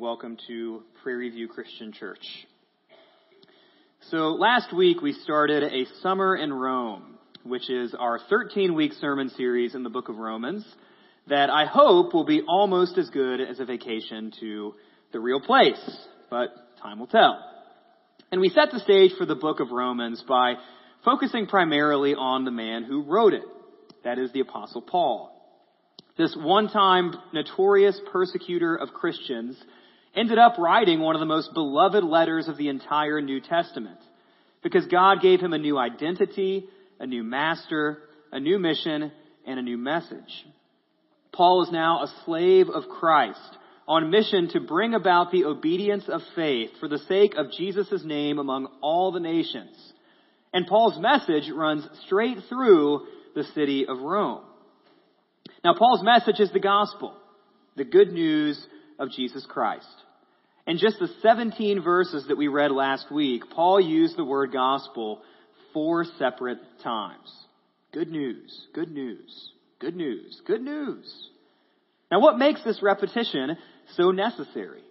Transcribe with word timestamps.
Welcome 0.00 0.36
to 0.46 0.84
Prairie 1.02 1.30
View 1.30 1.48
Christian 1.48 1.92
Church. 1.92 2.24
So 4.12 4.28
last 4.28 4.72
week 4.72 5.02
we 5.02 5.12
started 5.12 5.64
a 5.64 5.86
summer 6.02 6.36
in 6.36 6.52
Rome, 6.52 7.18
which 7.42 7.68
is 7.68 7.96
our 7.98 8.20
13 8.30 8.76
week 8.76 8.92
sermon 8.92 9.28
series 9.30 9.74
in 9.74 9.82
the 9.82 9.90
book 9.90 10.08
of 10.08 10.18
Romans 10.18 10.64
that 11.26 11.50
I 11.50 11.66
hope 11.66 12.14
will 12.14 12.24
be 12.24 12.42
almost 12.46 12.96
as 12.96 13.10
good 13.10 13.40
as 13.40 13.58
a 13.58 13.64
vacation 13.64 14.32
to 14.38 14.76
the 15.10 15.18
real 15.18 15.40
place, 15.40 15.80
but 16.30 16.50
time 16.80 17.00
will 17.00 17.08
tell. 17.08 17.44
And 18.30 18.40
we 18.40 18.50
set 18.50 18.70
the 18.70 18.78
stage 18.78 19.10
for 19.18 19.26
the 19.26 19.34
book 19.34 19.58
of 19.58 19.72
Romans 19.72 20.22
by 20.28 20.54
focusing 21.04 21.48
primarily 21.48 22.14
on 22.14 22.44
the 22.44 22.52
man 22.52 22.84
who 22.84 23.02
wrote 23.02 23.34
it. 23.34 23.42
That 24.04 24.20
is 24.20 24.30
the 24.30 24.40
apostle 24.40 24.80
Paul. 24.80 25.34
This 26.16 26.36
one-time 26.38 27.14
notorious 27.32 28.00
persecutor 28.12 28.76
of 28.76 28.90
Christians 28.90 29.60
ended 30.14 30.38
up 30.38 30.56
writing 30.58 31.00
one 31.00 31.14
of 31.14 31.20
the 31.20 31.26
most 31.26 31.54
beloved 31.54 32.04
letters 32.04 32.48
of 32.48 32.56
the 32.56 32.68
entire 32.68 33.20
New 33.20 33.40
Testament 33.40 33.98
because 34.62 34.86
God 34.86 35.20
gave 35.22 35.40
him 35.40 35.52
a 35.52 35.58
new 35.58 35.78
identity, 35.78 36.66
a 36.98 37.06
new 37.06 37.22
master, 37.22 37.98
a 38.32 38.40
new 38.40 38.58
mission, 38.58 39.12
and 39.46 39.58
a 39.58 39.62
new 39.62 39.78
message. 39.78 40.46
Paul 41.32 41.62
is 41.62 41.72
now 41.72 42.02
a 42.02 42.12
slave 42.24 42.68
of 42.68 42.88
Christ 42.88 43.56
on 43.86 44.10
mission 44.10 44.48
to 44.50 44.60
bring 44.60 44.94
about 44.94 45.30
the 45.30 45.44
obedience 45.44 46.04
of 46.08 46.20
faith 46.34 46.70
for 46.80 46.88
the 46.88 46.98
sake 46.98 47.34
of 47.36 47.52
Jesus' 47.52 48.02
name 48.04 48.38
among 48.38 48.66
all 48.82 49.12
the 49.12 49.20
nations. 49.20 49.74
And 50.52 50.66
Paul's 50.66 50.98
message 51.00 51.50
runs 51.50 51.86
straight 52.04 52.38
through 52.48 53.06
the 53.34 53.44
city 53.54 53.86
of 53.86 53.98
Rome. 53.98 54.42
Now 55.64 55.74
Paul's 55.74 56.02
message 56.02 56.40
is 56.40 56.52
the 56.52 56.60
gospel, 56.60 57.14
the 57.76 57.84
good 57.84 58.12
news 58.12 58.58
of 58.98 59.10
Jesus 59.10 59.46
Christ. 59.48 59.86
In 60.66 60.78
just 60.78 60.98
the 60.98 61.08
17 61.22 61.82
verses 61.82 62.26
that 62.28 62.36
we 62.36 62.48
read 62.48 62.70
last 62.70 63.10
week, 63.10 63.44
Paul 63.50 63.80
used 63.80 64.16
the 64.16 64.24
word 64.24 64.52
gospel 64.52 65.22
four 65.72 66.04
separate 66.18 66.58
times. 66.82 67.32
Good 67.92 68.10
news, 68.10 68.66
good 68.74 68.90
news, 68.90 69.52
good 69.78 69.96
news, 69.96 70.42
good 70.46 70.60
news. 70.60 71.10
Now 72.10 72.20
what 72.20 72.38
makes 72.38 72.62
this 72.64 72.82
repetition 72.82 73.56
so 73.96 74.10
necessary? 74.10 74.82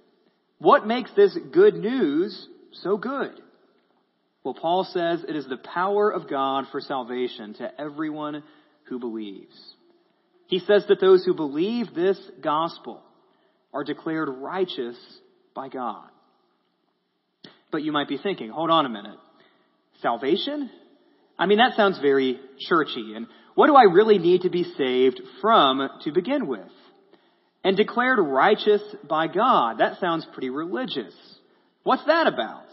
What 0.59 0.88
makes 0.88 1.12
this 1.16 1.38
good 1.52 1.76
news 1.76 2.48
so 2.72 2.98
good? 2.98 3.40
Well, 4.44 4.56
Paul 4.56 4.88
says 4.92 5.24
it 5.28 5.36
is 5.36 5.46
the 5.48 5.58
power 5.58 6.09
of 6.09 6.30
God 6.30 6.66
for 6.72 6.81
salvation 6.81 7.53
to 7.56 7.70
everyone 7.80 8.44
who 8.86 8.98
believes. 8.98 9.56
He 10.48 10.59
says 10.59 10.86
that 10.88 11.02
those 11.02 11.26
who 11.26 11.34
believe 11.34 11.94
this 11.94 12.20
gospel 12.42 13.02
are 13.73 13.84
declared 13.84 14.30
righteous 14.30 14.98
by 15.54 15.70
God. 15.70 16.10
But 17.72 17.84
you 17.84 17.92
might 17.92 18.08
be 18.08 18.18
thinking, 18.18 18.50
hold 18.50 18.70
on 18.70 18.86
a 18.86 18.90
minute. 18.90 19.18
Salvation? 20.02 20.70
I 21.38 21.46
mean, 21.46 21.58
that 21.58 21.76
sounds 21.76 22.00
very 22.00 22.40
churchy. 22.59 23.14
And 23.16 23.28
what 23.56 23.68
do 23.68 23.76
I 23.76 23.84
really 23.84 24.18
need 24.18 24.42
to 24.42 24.50
be 24.50 24.64
saved 24.64 25.22
from 25.42 25.90
to 26.04 26.12
begin 26.12 26.48
with? 26.48 26.72
And 27.64 27.76
declared 27.76 28.20
righteous 28.20 28.82
by 29.08 29.28
God. 29.28 29.80
That 29.80 30.00
sounds 30.00 30.26
pretty 30.34 30.50
religious. 30.50 31.14
What's 31.84 32.06
that 32.06 32.28
about? 32.28 32.66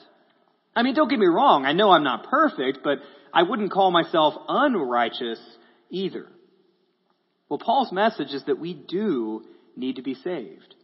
I 0.77 0.83
mean, 0.83 0.95
don't 0.95 1.09
get 1.09 1.19
me 1.19 1.27
wrong. 1.27 1.65
I 1.65 1.73
know 1.73 1.91
I'm 1.91 2.05
not 2.05 2.29
perfect, 2.29 2.79
but 2.85 2.99
I 3.33 3.43
wouldn't 3.43 3.73
call 3.73 3.91
myself 3.91 4.35
unrighteous 4.49 5.41
either. 5.91 6.27
Well, 7.49 7.59
Paul's 7.59 7.93
message 7.93 8.33
is 8.33 8.45
that 8.47 8.59
we 8.59 8.75
do 8.75 9.43
need 9.77 9.97
to 9.97 10.03
be 10.03 10.15
saved. 10.15 10.75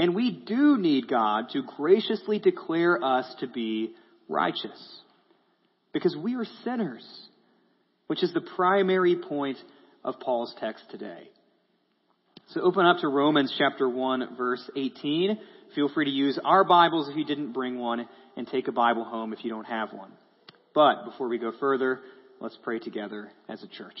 And 0.00 0.14
we 0.14 0.30
do 0.30 0.78
need 0.78 1.08
God 1.08 1.50
to 1.52 1.62
graciously 1.76 2.38
declare 2.38 3.04
us 3.04 3.26
to 3.40 3.46
be 3.46 3.90
righteous. 4.30 5.02
Because 5.92 6.16
we 6.16 6.36
are 6.36 6.46
sinners, 6.64 7.06
which 8.06 8.22
is 8.22 8.32
the 8.32 8.40
primary 8.40 9.14
point 9.16 9.58
of 10.02 10.18
Paul's 10.18 10.54
text 10.58 10.84
today. 10.90 11.28
So 12.48 12.62
open 12.62 12.86
up 12.86 13.00
to 13.00 13.08
Romans 13.08 13.54
chapter 13.58 13.86
1 13.86 14.36
verse 14.38 14.70
18. 14.74 15.38
Feel 15.74 15.90
free 15.90 16.06
to 16.06 16.10
use 16.10 16.38
our 16.46 16.64
Bibles 16.64 17.10
if 17.10 17.16
you 17.16 17.26
didn't 17.26 17.52
bring 17.52 17.78
one 17.78 18.08
and 18.38 18.48
take 18.48 18.68
a 18.68 18.72
Bible 18.72 19.04
home 19.04 19.34
if 19.34 19.44
you 19.44 19.50
don't 19.50 19.66
have 19.66 19.92
one. 19.92 20.12
But 20.74 21.04
before 21.04 21.28
we 21.28 21.36
go 21.36 21.52
further, 21.60 22.00
let's 22.40 22.56
pray 22.62 22.78
together 22.78 23.30
as 23.50 23.62
a 23.62 23.68
church. 23.68 23.98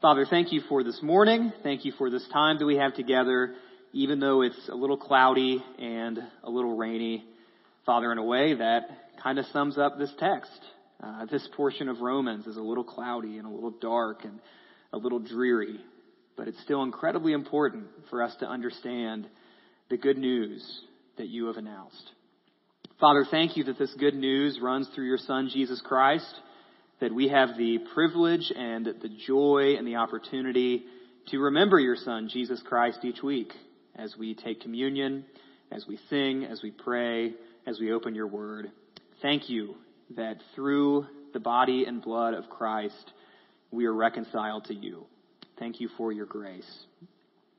Father, 0.00 0.26
thank 0.30 0.52
you 0.52 0.60
for 0.68 0.84
this 0.84 1.02
morning. 1.02 1.52
Thank 1.64 1.84
you 1.84 1.90
for 1.98 2.08
this 2.08 2.24
time 2.32 2.60
that 2.60 2.66
we 2.66 2.76
have 2.76 2.94
together, 2.94 3.56
even 3.92 4.20
though 4.20 4.42
it's 4.42 4.68
a 4.68 4.74
little 4.76 4.96
cloudy 4.96 5.60
and 5.76 6.20
a 6.44 6.48
little 6.48 6.76
rainy. 6.76 7.24
Father, 7.84 8.12
in 8.12 8.18
a 8.18 8.22
way 8.22 8.54
that 8.54 8.82
kind 9.20 9.40
of 9.40 9.46
sums 9.46 9.76
up 9.76 9.98
this 9.98 10.12
text. 10.20 10.56
Uh, 11.02 11.26
this 11.26 11.48
portion 11.56 11.88
of 11.88 11.98
Romans 11.98 12.46
is 12.46 12.56
a 12.56 12.60
little 12.60 12.84
cloudy 12.84 13.38
and 13.38 13.46
a 13.48 13.50
little 13.50 13.72
dark 13.72 14.22
and 14.22 14.38
a 14.92 14.96
little 14.96 15.18
dreary, 15.18 15.80
but 16.36 16.46
it's 16.46 16.62
still 16.62 16.84
incredibly 16.84 17.32
important 17.32 17.86
for 18.08 18.22
us 18.22 18.36
to 18.38 18.46
understand 18.46 19.26
the 19.90 19.96
good 19.96 20.16
news 20.16 20.80
that 21.16 21.26
you 21.26 21.46
have 21.46 21.56
announced. 21.56 22.12
Father, 23.00 23.26
thank 23.28 23.56
you 23.56 23.64
that 23.64 23.80
this 23.80 23.92
good 23.98 24.14
news 24.14 24.60
runs 24.62 24.88
through 24.94 25.06
your 25.06 25.18
Son, 25.18 25.50
Jesus 25.52 25.82
Christ 25.84 26.32
that 27.00 27.14
we 27.14 27.28
have 27.28 27.56
the 27.56 27.78
privilege 27.94 28.52
and 28.54 28.86
the 28.86 29.10
joy 29.26 29.76
and 29.76 29.86
the 29.86 29.96
opportunity 29.96 30.84
to 31.28 31.38
remember 31.38 31.78
your 31.78 31.96
Son, 31.96 32.28
Jesus 32.32 32.60
Christ, 32.66 33.00
each 33.04 33.22
week 33.22 33.52
as 33.96 34.16
we 34.18 34.34
take 34.34 34.60
communion, 34.60 35.24
as 35.70 35.86
we 35.86 35.98
sing, 36.08 36.44
as 36.44 36.62
we 36.62 36.70
pray, 36.70 37.34
as 37.66 37.78
we 37.78 37.92
open 37.92 38.14
your 38.14 38.26
word. 38.26 38.70
Thank 39.22 39.48
you 39.48 39.74
that 40.16 40.38
through 40.54 41.06
the 41.32 41.40
body 41.40 41.84
and 41.84 42.02
blood 42.02 42.34
of 42.34 42.48
Christ, 42.48 43.12
we 43.70 43.86
are 43.86 43.94
reconciled 43.94 44.64
to 44.66 44.74
you. 44.74 45.04
Thank 45.58 45.80
you 45.80 45.88
for 45.96 46.12
your 46.12 46.26
grace. 46.26 46.68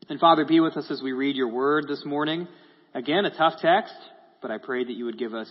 And 0.09 0.19
Father, 0.19 0.45
be 0.45 0.59
with 0.59 0.75
us 0.75 0.89
as 0.89 1.01
we 1.01 1.11
read 1.11 1.35
your 1.35 1.51
word 1.51 1.85
this 1.87 2.03
morning. 2.03 2.47
Again, 2.95 3.25
a 3.25 3.37
tough 3.37 3.59
text, 3.61 3.93
but 4.41 4.49
I 4.49 4.57
pray 4.57 4.83
that 4.83 4.93
you 4.93 5.05
would 5.05 5.19
give 5.19 5.35
us 5.35 5.49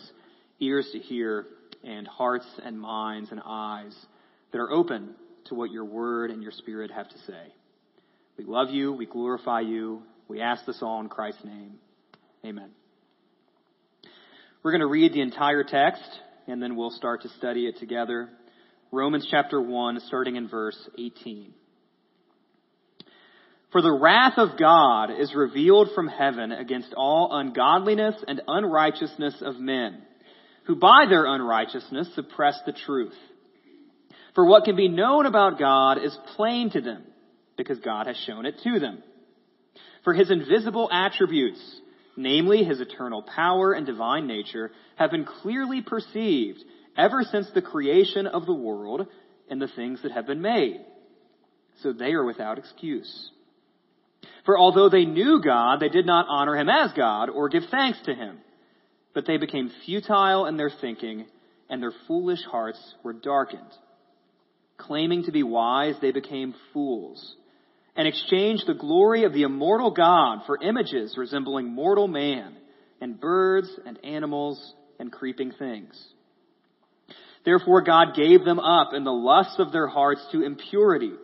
ears 0.59 0.89
to 0.93 0.99
hear 0.99 1.47
and 1.85 2.07
hearts 2.07 2.47
and 2.65 2.79
minds 2.79 3.31
and 3.31 3.41
eyes 3.45 3.95
that 4.53 4.59
are 4.59 4.71
open 4.71 5.15
to 5.47 5.55
what 5.55 5.71
your 5.71 5.85
word 5.85 6.31
and 6.31 6.43
your 6.43 6.53
spirit 6.53 6.91
have 6.91 7.09
to 7.09 7.19
say. 7.27 7.53
We 8.37 8.45
love 8.45 8.71
you. 8.71 8.93
We 8.93 9.07
glorify 9.07 9.61
you. 9.61 10.03
We 10.29 10.41
ask 10.41 10.65
this 10.67 10.79
all 10.83 11.01
in 11.01 11.09
Christ's 11.09 11.45
name. 11.45 11.75
Amen. 12.45 12.71
We're 14.63 14.73
going 14.73 14.81
to 14.81 14.87
read 14.87 15.13
the 15.13 15.21
entire 15.21 15.65
text 15.65 16.03
and 16.47 16.63
then 16.63 16.77
we'll 16.77 16.91
start 16.91 17.23
to 17.23 17.29
study 17.31 17.67
it 17.67 17.79
together. 17.79 18.29
Romans 18.91 19.27
chapter 19.31 19.61
1, 19.61 20.01
starting 20.07 20.37
in 20.37 20.49
verse 20.49 20.79
18. 20.99 21.53
For 23.71 23.83
the 23.83 23.93
wrath 23.93 24.39
of 24.39 24.59
God 24.59 25.11
is 25.11 25.35
revealed 25.35 25.91
from 25.95 26.09
heaven 26.09 26.53
against 26.53 26.95
all 26.97 27.29
ungodliness 27.33 28.15
and 28.27 28.41
unrighteousness 28.49 29.43
of 29.43 29.59
men 29.59 30.03
who 30.69 30.77
by 30.77 31.07
their 31.09 31.25
unrighteousness 31.25 32.15
suppress 32.15 32.61
the 32.67 32.73
truth. 32.73 33.17
For 34.35 34.45
what 34.45 34.65
can 34.65 34.77
be 34.77 34.87
known 34.87 35.25
about 35.25 35.59
God 35.59 35.97
is 36.05 36.17
plain 36.37 36.71
to 36.71 36.83
them, 36.83 37.05
because 37.57 37.81
God 37.81 38.07
has 38.07 38.17
shown 38.27 38.45
it 38.45 38.61
to 38.65 38.79
them. 38.79 39.03
For 40.05 40.13
his 40.13 40.31
invisible 40.31 40.91
attributes, 40.93 41.59
namely 42.17 42.65
his 42.65 42.83
eternal 42.83 43.23
power 43.23 43.73
and 43.73 43.87
divine 43.87 44.27
nature, 44.27 44.71
have 44.97 45.11
been 45.11 45.25
clearly 45.25 45.81
perceived 45.81 46.59
ever 46.99 47.23
since 47.23 47.49
the 47.55 47.63
creation 47.63 48.27
of 48.27 48.45
the 48.45 48.55
world 48.55 49.07
and 49.49 49.61
the 49.61 49.69
things 49.69 50.03
that 50.03 50.13
have 50.13 50.27
been 50.27 50.43
made. 50.43 50.85
So 51.83 51.95
they 51.95 52.13
are 52.13 52.25
without 52.25 52.59
excuse. 52.59 53.31
For 54.45 54.59
although 54.59 54.91
they 54.91 55.07
knew 55.07 55.41
God, 55.43 55.81
they 55.81 55.89
did 55.89 56.05
not 56.05 56.27
honor 56.29 56.57
him 56.57 56.69
as 56.69 56.93
God 56.93 57.31
or 57.31 57.49
give 57.49 57.63
thanks 57.71 57.99
to 58.05 58.15
him 58.15 58.41
but 59.19 59.27
they 59.27 59.37
became 59.37 59.69
futile 59.85 60.47
in 60.47 60.57
their 60.57 60.71
thinking, 60.71 61.27
and 61.69 61.83
their 61.83 61.93
foolish 62.07 62.45
hearts 62.45 62.79
were 63.03 63.13
darkened. 63.13 63.73
Claiming 64.77 65.25
to 65.25 65.33
be 65.33 65.43
wise, 65.43 65.97
they 66.01 66.13
became 66.13 66.55
fools, 66.73 67.35
and 67.97 68.07
exchanged 68.07 68.69
the 68.69 68.75
glory 68.75 69.25
of 69.25 69.33
the 69.33 69.43
immortal 69.43 69.91
God 69.91 70.43
for 70.47 70.63
images 70.63 71.17
resembling 71.19 71.67
mortal 71.67 72.07
man, 72.07 72.55
and 73.01 73.19
birds, 73.19 73.69
and 73.85 73.99
animals, 74.05 74.73
and 75.01 75.11
creeping 75.11 75.51
things. 75.51 76.01
Therefore 77.45 77.83
God 77.83 78.15
gave 78.15 78.45
them 78.45 78.61
up 78.61 78.95
in 78.95 79.03
the 79.03 79.11
lusts 79.11 79.59
of 79.59 79.73
their 79.73 79.89
hearts 79.89 80.25
to 80.31 80.45
impurity, 80.45 81.15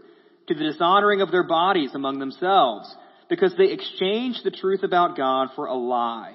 to 0.49 0.55
the 0.55 0.65
dishonoring 0.65 1.21
of 1.21 1.31
their 1.31 1.47
bodies 1.47 1.91
among 1.95 2.19
themselves, 2.19 2.93
because 3.29 3.55
they 3.57 3.71
exchanged 3.71 4.41
the 4.43 4.51
truth 4.51 4.83
about 4.83 5.17
God 5.17 5.51
for 5.55 5.67
a 5.67 5.77
lie 5.77 6.35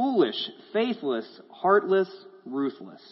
foolish, 0.00 0.50
faithless, 0.72 1.26
heartless, 1.50 2.08
ruthless. 2.46 3.02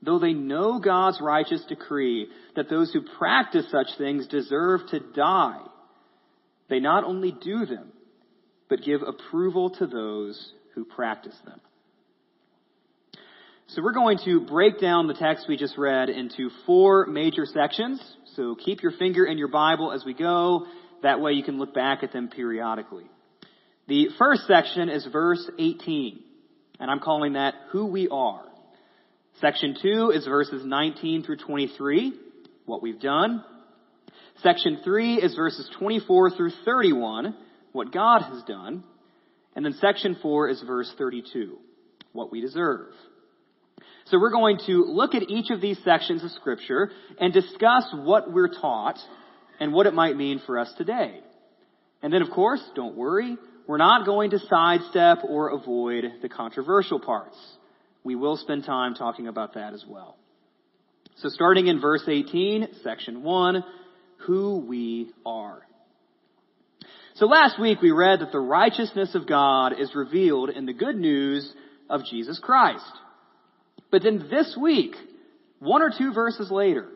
Though 0.00 0.20
they 0.20 0.32
know 0.32 0.78
God's 0.78 1.20
righteous 1.20 1.64
decree 1.68 2.28
that 2.54 2.70
those 2.70 2.92
who 2.92 3.00
practice 3.18 3.66
such 3.72 3.88
things 3.98 4.28
deserve 4.28 4.82
to 4.90 5.00
die, 5.00 5.60
they 6.70 6.78
not 6.78 7.02
only 7.02 7.32
do 7.32 7.66
them, 7.66 7.90
but 8.68 8.82
give 8.82 9.00
approval 9.02 9.70
to 9.70 9.88
those 9.88 10.52
who 10.76 10.84
practice 10.84 11.36
them. 11.44 11.60
So 13.68 13.82
we're 13.82 13.92
going 13.92 14.18
to 14.24 14.46
break 14.46 14.80
down 14.80 15.08
the 15.08 15.14
text 15.14 15.46
we 15.48 15.56
just 15.56 15.76
read 15.76 16.08
into 16.08 16.50
four 16.64 17.06
major 17.06 17.44
sections. 17.44 18.00
So 18.36 18.54
keep 18.54 18.84
your 18.84 18.92
finger 18.92 19.24
in 19.24 19.36
your 19.36 19.48
Bible 19.48 19.90
as 19.90 20.04
we 20.04 20.14
go. 20.14 20.66
That 21.02 21.20
way 21.20 21.32
you 21.32 21.42
can 21.42 21.58
look 21.58 21.74
back 21.74 22.04
at 22.04 22.12
them 22.12 22.28
periodically. 22.28 23.06
The 23.88 24.08
first 24.18 24.48
section 24.48 24.88
is 24.88 25.06
verse 25.12 25.48
18, 25.60 26.18
and 26.80 26.90
I'm 26.90 26.98
calling 26.98 27.34
that 27.34 27.54
Who 27.70 27.86
We 27.86 28.08
Are. 28.08 28.42
Section 29.40 29.76
2 29.80 30.10
is 30.10 30.26
verses 30.26 30.64
19 30.64 31.22
through 31.22 31.36
23, 31.36 32.12
what 32.64 32.82
we've 32.82 32.98
done. 32.98 33.44
Section 34.42 34.80
3 34.82 35.18
is 35.18 35.36
verses 35.36 35.70
24 35.78 36.30
through 36.30 36.50
31, 36.64 37.36
what 37.70 37.92
God 37.92 38.22
has 38.22 38.42
done. 38.42 38.82
And 39.54 39.64
then 39.64 39.74
section 39.74 40.16
4 40.20 40.48
is 40.48 40.60
verse 40.66 40.92
32, 40.98 41.56
what 42.12 42.32
we 42.32 42.40
deserve. 42.40 42.88
So 44.06 44.18
we're 44.18 44.32
going 44.32 44.58
to 44.66 44.84
look 44.84 45.14
at 45.14 45.30
each 45.30 45.50
of 45.50 45.60
these 45.60 45.78
sections 45.84 46.24
of 46.24 46.32
scripture 46.32 46.90
and 47.20 47.32
discuss 47.32 47.84
what 47.94 48.32
we're 48.32 48.52
taught 48.52 48.98
and 49.60 49.72
what 49.72 49.86
it 49.86 49.94
might 49.94 50.16
mean 50.16 50.40
for 50.44 50.58
us 50.58 50.72
today. 50.76 51.20
And 52.02 52.12
then 52.12 52.22
of 52.22 52.30
course, 52.30 52.62
don't 52.74 52.96
worry, 52.96 53.36
we're 53.66 53.78
not 53.78 54.06
going 54.06 54.30
to 54.30 54.38
sidestep 54.38 55.18
or 55.28 55.50
avoid 55.50 56.04
the 56.22 56.28
controversial 56.28 57.00
parts. 57.00 57.36
We 58.04 58.14
will 58.14 58.36
spend 58.36 58.64
time 58.64 58.94
talking 58.94 59.26
about 59.26 59.54
that 59.54 59.74
as 59.74 59.84
well. 59.86 60.16
So 61.16 61.28
starting 61.28 61.66
in 61.66 61.80
verse 61.80 62.04
18, 62.06 62.68
section 62.84 63.22
1, 63.22 63.64
who 64.26 64.58
we 64.58 65.10
are. 65.24 65.62
So 67.14 67.26
last 67.26 67.58
week 67.58 67.80
we 67.80 67.90
read 67.90 68.20
that 68.20 68.30
the 68.32 68.38
righteousness 68.38 69.14
of 69.14 69.26
God 69.26 69.80
is 69.80 69.94
revealed 69.94 70.50
in 70.50 70.66
the 70.66 70.74
good 70.74 70.96
news 70.96 71.50
of 71.88 72.04
Jesus 72.04 72.38
Christ. 72.38 72.84
But 73.90 74.02
then 74.02 74.28
this 74.30 74.56
week, 74.60 74.94
one 75.58 75.82
or 75.82 75.90
two 75.96 76.12
verses 76.12 76.50
later, 76.50 76.88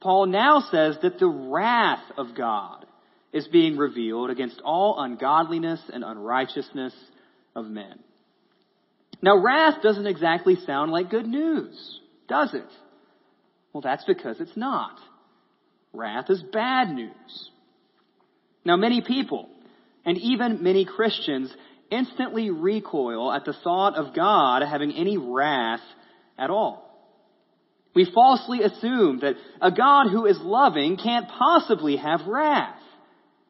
Paul 0.00 0.26
now 0.26 0.60
says 0.70 0.96
that 1.02 1.18
the 1.18 1.26
wrath 1.26 2.04
of 2.16 2.34
God 2.36 2.86
is 3.32 3.46
being 3.48 3.76
revealed 3.76 4.30
against 4.30 4.60
all 4.64 5.00
ungodliness 5.00 5.80
and 5.92 6.04
unrighteousness 6.04 6.94
of 7.54 7.66
men. 7.66 7.98
Now, 9.22 9.36
wrath 9.36 9.82
doesn't 9.82 10.06
exactly 10.06 10.56
sound 10.66 10.90
like 10.90 11.10
good 11.10 11.26
news, 11.26 12.00
does 12.28 12.54
it? 12.54 12.66
Well, 13.72 13.82
that's 13.82 14.04
because 14.04 14.40
it's 14.40 14.56
not. 14.56 14.98
Wrath 15.92 16.30
is 16.30 16.42
bad 16.52 16.90
news. 16.92 17.50
Now, 18.64 18.76
many 18.76 19.02
people, 19.02 19.48
and 20.04 20.16
even 20.18 20.62
many 20.62 20.84
Christians, 20.84 21.52
instantly 21.90 22.50
recoil 22.50 23.32
at 23.32 23.44
the 23.44 23.54
thought 23.64 23.96
of 23.96 24.14
God 24.14 24.62
having 24.62 24.92
any 24.92 25.16
wrath 25.16 25.80
at 26.38 26.50
all. 26.50 26.86
We 27.94 28.10
falsely 28.12 28.62
assume 28.62 29.20
that 29.20 29.34
a 29.60 29.70
God 29.72 30.10
who 30.10 30.26
is 30.26 30.38
loving 30.40 30.96
can't 30.96 31.28
possibly 31.28 31.96
have 31.96 32.26
wrath. 32.26 32.79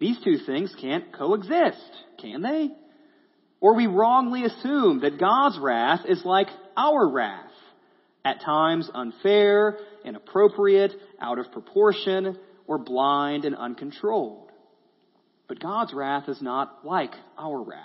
These 0.00 0.18
two 0.24 0.38
things 0.38 0.74
can't 0.80 1.12
coexist, 1.12 1.92
can 2.18 2.42
they? 2.42 2.70
Or 3.60 3.74
we 3.76 3.86
wrongly 3.86 4.44
assume 4.44 5.00
that 5.00 5.20
God's 5.20 5.58
wrath 5.58 6.00
is 6.08 6.24
like 6.24 6.48
our 6.76 7.06
wrath, 7.06 7.50
at 8.24 8.40
times 8.40 8.90
unfair, 8.92 9.78
inappropriate, 10.04 10.92
out 11.20 11.38
of 11.38 11.52
proportion, 11.52 12.38
or 12.66 12.78
blind 12.78 13.44
and 13.44 13.54
uncontrolled. 13.54 14.50
But 15.48 15.60
God's 15.60 15.92
wrath 15.92 16.28
is 16.28 16.40
not 16.40 16.86
like 16.86 17.12
our 17.38 17.62
wrath, 17.62 17.84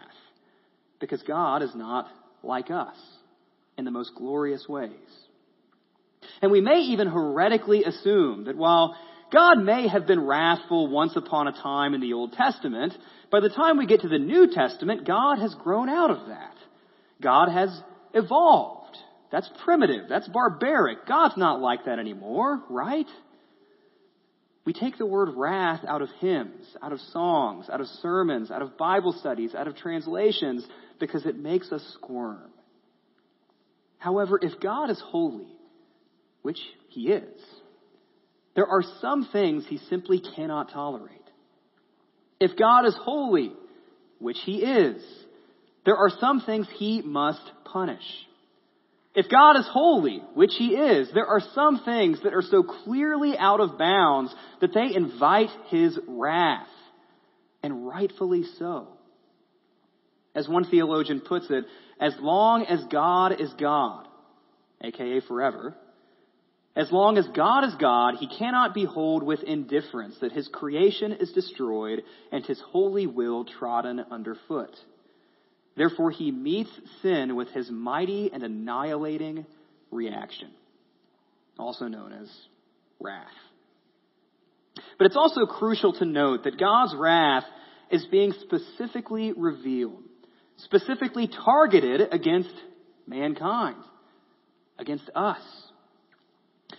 because 1.00 1.22
God 1.24 1.64
is 1.64 1.76
not 1.76 2.08
like 2.44 2.72
us 2.72 2.96
in 3.78 3.84
the 3.84 3.92
most 3.92 4.12
glorious 4.16 4.66
ways. 4.70 4.92
And 6.42 6.52
we 6.52 6.62
may 6.62 6.80
even 6.80 7.10
heretically 7.10 7.84
assume 7.84 8.46
that 8.46 8.56
while 8.56 8.96
God 9.32 9.60
may 9.60 9.88
have 9.88 10.08
been 10.08 10.26
wrathful 10.26 10.88
once 10.88 11.16
upon 11.16 11.48
a 11.48 11.52
time 11.52 11.94
in 11.94 12.02
the 12.02 12.14
Old 12.14 12.34
Testament. 12.34 12.94
By 13.32 13.40
the 13.40 13.50
time 13.50 13.78
we 13.78 13.86
get 13.86 14.02
to 14.02 14.08
the 14.08 14.20
New 14.20 14.54
Testament, 14.54 15.06
God 15.06 15.40
has 15.40 15.56
grown 15.56 15.90
out 15.90 16.12
of 16.12 16.28
that. 16.28 16.56
God 17.22 17.50
has 17.50 17.70
evolved. 18.14 18.98
That's 19.32 19.50
primitive. 19.64 20.08
That's 20.08 20.28
barbaric. 20.28 21.06
God's 21.08 21.38
not 21.38 21.60
like 21.60 21.86
that 21.86 22.00
anymore, 22.00 22.64
right? 22.70 23.08
We 24.66 24.74
take 24.74 24.98
the 24.98 25.06
word 25.06 25.30
wrath 25.36 25.82
out 25.88 26.02
of 26.02 26.10
hymns, 26.20 26.66
out 26.82 26.92
of 26.92 27.00
songs, 27.12 27.68
out 27.70 27.82
of 27.82 27.88
sermons, 28.02 28.50
out 28.50 28.62
of 28.62 28.78
Bible 28.78 29.14
studies, 29.20 29.54
out 29.54 29.68
of 29.68 29.76
translations, 29.76 30.66
because 31.00 31.26
it 31.26 31.38
makes 31.38 31.72
us 31.72 31.84
squirm. 31.94 32.52
However, 33.98 34.40
if 34.42 34.60
God 34.60 34.90
is 34.90 35.02
holy, 35.06 35.48
which 36.42 36.60
he 36.90 37.10
is, 37.12 37.42
there 38.56 38.68
are 38.68 38.84
some 39.02 39.28
things 39.32 39.66
he 39.68 39.80
simply 39.90 40.22
cannot 40.36 40.72
tolerate. 40.72 41.12
If 42.40 42.58
God 42.58 42.86
is 42.86 42.96
holy, 43.00 43.52
which 44.20 44.38
he 44.46 44.58
is, 44.58 45.04
there 45.86 45.98
are 45.98 46.10
some 46.20 46.42
things 46.42 46.68
he 46.78 47.02
must 47.02 47.42
punish. 47.66 48.04
If 49.14 49.30
God 49.30 49.58
is 49.58 49.68
holy, 49.72 50.22
which 50.34 50.54
he 50.58 50.76
is, 50.76 51.10
there 51.14 51.28
are 51.28 51.42
some 51.54 51.82
things 51.86 52.20
that 52.24 52.34
are 52.34 52.42
so 52.42 52.64
clearly 52.64 53.38
out 53.38 53.62
of 53.62 53.78
bounds 53.78 54.34
that 54.60 54.74
they 54.74 54.94
invite 54.94 55.50
his 55.68 55.98
wrath, 56.08 56.68
and 57.64 57.88
rightfully 57.88 58.44
so. 58.60 58.88
As 60.34 60.50
one 60.50 60.66
theologian 60.66 61.22
puts 61.22 61.48
it, 61.50 61.64
as 62.00 62.14
long 62.20 62.66
as 62.66 62.84
God 62.92 63.40
is 63.40 63.52
God, 63.58 64.06
aka 64.82 65.22
forever, 65.22 65.76
as 66.76 66.92
long 66.92 67.18
as 67.18 67.26
God 67.30 67.64
is 67.64 67.74
God, 67.76 68.16
he 68.20 68.28
cannot 68.28 68.74
behold 68.74 69.24
with 69.24 69.44
indifference 69.44 70.16
that 70.20 70.34
his 70.34 70.50
creation 70.52 71.14
is 71.14 71.32
destroyed 71.32 72.04
and 72.32 72.46
his 72.46 72.62
holy 72.72 73.08
will 73.08 73.46
trodden 73.46 74.04
underfoot. 74.12 74.76
Therefore, 75.78 76.12
he 76.12 76.32
meets 76.32 76.70
sin 77.02 77.36
with 77.36 77.50
his 77.50 77.70
mighty 77.72 78.30
and 78.34 78.44
annihilating 78.44 79.46
reaction, 79.90 80.52
also 81.58 81.88
known 81.88 82.12
as 82.12 82.30
wrath. 83.00 83.28
But 84.98 85.08
it's 85.08 85.18
also 85.18 85.46
crucial 85.46 85.94
to 85.94 86.06
note 86.06 86.44
that 86.44 86.60
God's 86.60 86.94
wrath 86.98 87.46
is 87.90 88.06
being 88.08 88.34
specifically 88.42 89.32
revealed, 89.32 90.04
specifically 90.58 91.28
targeted 91.28 92.02
against 92.12 92.54
mankind, 93.08 93.78
against 94.78 95.10
us. 95.16 95.42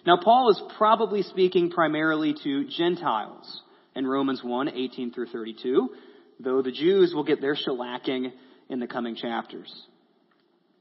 Now, 0.06 0.16
Paul 0.22 0.50
is 0.50 0.62
probably 0.78 1.22
speaking 1.22 1.70
primarily 1.70 2.34
to 2.44 2.68
Gentiles 2.68 3.62
in 3.96 4.06
Romans 4.06 4.40
1 4.42 4.68
18 4.68 5.12
through 5.12 5.26
32, 5.26 5.88
though 6.38 6.62
the 6.62 6.70
Jews 6.70 7.12
will 7.12 7.25
get 7.25 7.40
their 7.40 7.56
shellacking 7.56 8.30
in 8.68 8.78
the 8.78 8.86
coming 8.86 9.16
chapters. 9.16 9.72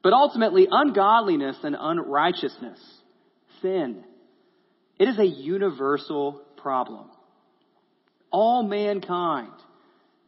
But 0.03 0.13
ultimately, 0.13 0.67
ungodliness 0.70 1.58
and 1.63 1.75
unrighteousness, 1.79 2.79
sin, 3.63 4.03
it 5.00 5.08
is 5.08 5.17
a 5.17 5.25
universal 5.25 6.44
problem. 6.58 7.10
All 8.32 8.62
mankind, 8.62 9.53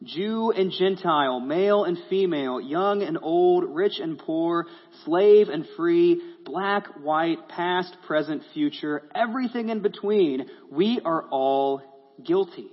Jew 0.04 0.52
and 0.52 0.70
Gentile, 0.70 1.40
male 1.40 1.84
and 1.84 1.98
female, 2.08 2.60
young 2.60 3.02
and 3.02 3.18
old, 3.20 3.64
rich 3.64 3.98
and 4.00 4.16
poor, 4.18 4.66
slave 5.04 5.48
and 5.48 5.66
free, 5.76 6.22
black, 6.44 6.86
white, 7.02 7.48
past, 7.48 7.96
present, 8.06 8.42
future, 8.54 9.02
everything 9.14 9.70
in 9.70 9.80
between, 9.80 10.46
we 10.70 11.00
are 11.04 11.24
all 11.30 11.82
guilty. 12.24 12.68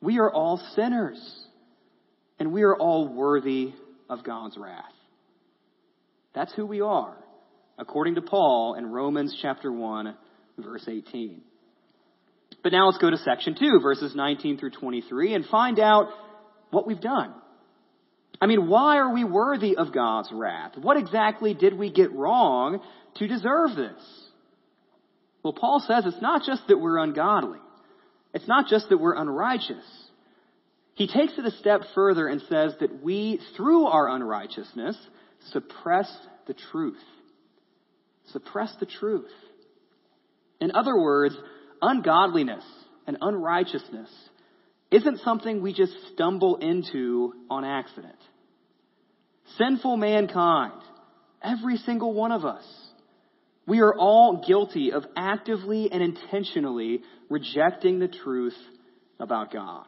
We 0.00 0.18
are 0.18 0.32
all 0.32 0.62
sinners. 0.76 1.20
And 2.38 2.52
we 2.52 2.62
are 2.62 2.76
all 2.76 3.12
worthy 3.12 3.72
of 4.08 4.22
God's 4.22 4.56
wrath. 4.56 4.84
That's 6.34 6.52
who 6.54 6.64
we 6.64 6.80
are, 6.80 7.16
according 7.76 8.14
to 8.14 8.22
Paul 8.22 8.74
in 8.74 8.86
Romans 8.86 9.36
chapter 9.42 9.72
1, 9.72 10.14
verse 10.58 10.84
18. 10.86 11.42
But 12.62 12.72
now 12.72 12.86
let's 12.86 12.98
go 12.98 13.10
to 13.10 13.18
section 13.18 13.54
2, 13.58 13.80
verses 13.80 14.14
19 14.14 14.58
through 14.58 14.72
23, 14.72 15.34
and 15.34 15.44
find 15.46 15.78
out 15.78 16.08
what 16.70 16.86
we've 16.86 17.00
done. 17.00 17.32
I 18.40 18.46
mean, 18.46 18.68
why 18.68 18.98
are 18.98 19.12
we 19.12 19.24
worthy 19.24 19.76
of 19.76 19.92
God's 19.92 20.30
wrath? 20.32 20.72
What 20.76 20.96
exactly 20.96 21.54
did 21.54 21.76
we 21.76 21.92
get 21.92 22.12
wrong 22.12 22.80
to 23.16 23.26
deserve 23.26 23.74
this? 23.76 24.02
Well, 25.42 25.52
Paul 25.52 25.82
says 25.86 26.04
it's 26.06 26.22
not 26.22 26.42
just 26.44 26.62
that 26.68 26.78
we're 26.78 26.98
ungodly. 26.98 27.58
It's 28.34 28.46
not 28.48 28.68
just 28.68 28.88
that 28.90 28.98
we're 28.98 29.14
unrighteous. 29.14 29.84
He 30.94 31.06
takes 31.06 31.38
it 31.38 31.44
a 31.44 31.50
step 31.52 31.82
further 31.94 32.26
and 32.26 32.42
says 32.48 32.74
that 32.80 33.02
we, 33.02 33.40
through 33.56 33.86
our 33.86 34.08
unrighteousness, 34.08 34.96
suppress 35.52 36.12
the 36.46 36.54
truth. 36.54 37.02
Suppress 38.32 38.74
the 38.80 38.86
truth. 38.86 39.30
In 40.60 40.72
other 40.72 40.96
words, 40.96 41.36
ungodliness 41.82 42.64
and 43.06 43.18
unrighteousness 43.20 44.10
isn't 44.90 45.20
something 45.20 45.60
we 45.60 45.72
just 45.74 45.92
stumble 46.12 46.56
into 46.56 47.34
on 47.50 47.64
accident. 47.64 48.18
Sinful 49.56 49.96
mankind, 49.96 50.80
every 51.42 51.76
single 51.78 52.14
one 52.14 52.32
of 52.32 52.44
us, 52.44 52.64
we 53.66 53.80
are 53.80 53.94
all 53.94 54.44
guilty 54.46 54.92
of 54.92 55.04
actively 55.16 55.90
and 55.92 56.02
intentionally 56.02 57.02
rejecting 57.28 57.98
the 57.98 58.08
truth 58.08 58.56
about 59.20 59.52
God. 59.52 59.84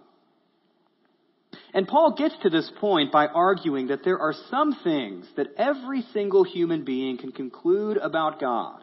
And 1.73 1.87
Paul 1.87 2.15
gets 2.17 2.35
to 2.43 2.51
this 2.51 2.71
point 2.81 3.13
by 3.13 3.27
arguing 3.27 3.89
that 3.89 4.05
there 4.05 4.19
are 4.19 4.35
some 4.51 4.77
things 4.83 5.27
that 5.37 5.55
every 5.57 6.03
single 6.13 6.45
human 6.45 6.85
being 6.85 7.17
can 7.17 7.33
conclude 7.33 7.97
about 7.97 8.41
God 8.41 8.83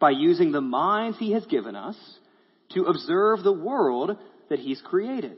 by 0.00 0.10
using 0.10 0.52
the 0.52 0.60
minds 0.60 1.18
he 1.18 1.32
has 1.32 1.46
given 1.46 1.76
us 1.76 1.96
to 2.74 2.84
observe 2.84 3.42
the 3.42 3.52
world 3.52 4.16
that 4.50 4.58
he's 4.58 4.80
created. 4.82 5.36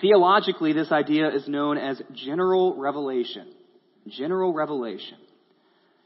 Theologically, 0.00 0.72
this 0.72 0.92
idea 0.92 1.28
is 1.28 1.48
known 1.48 1.76
as 1.78 2.00
general 2.12 2.76
revelation. 2.76 3.48
General 4.06 4.52
revelation. 4.52 5.18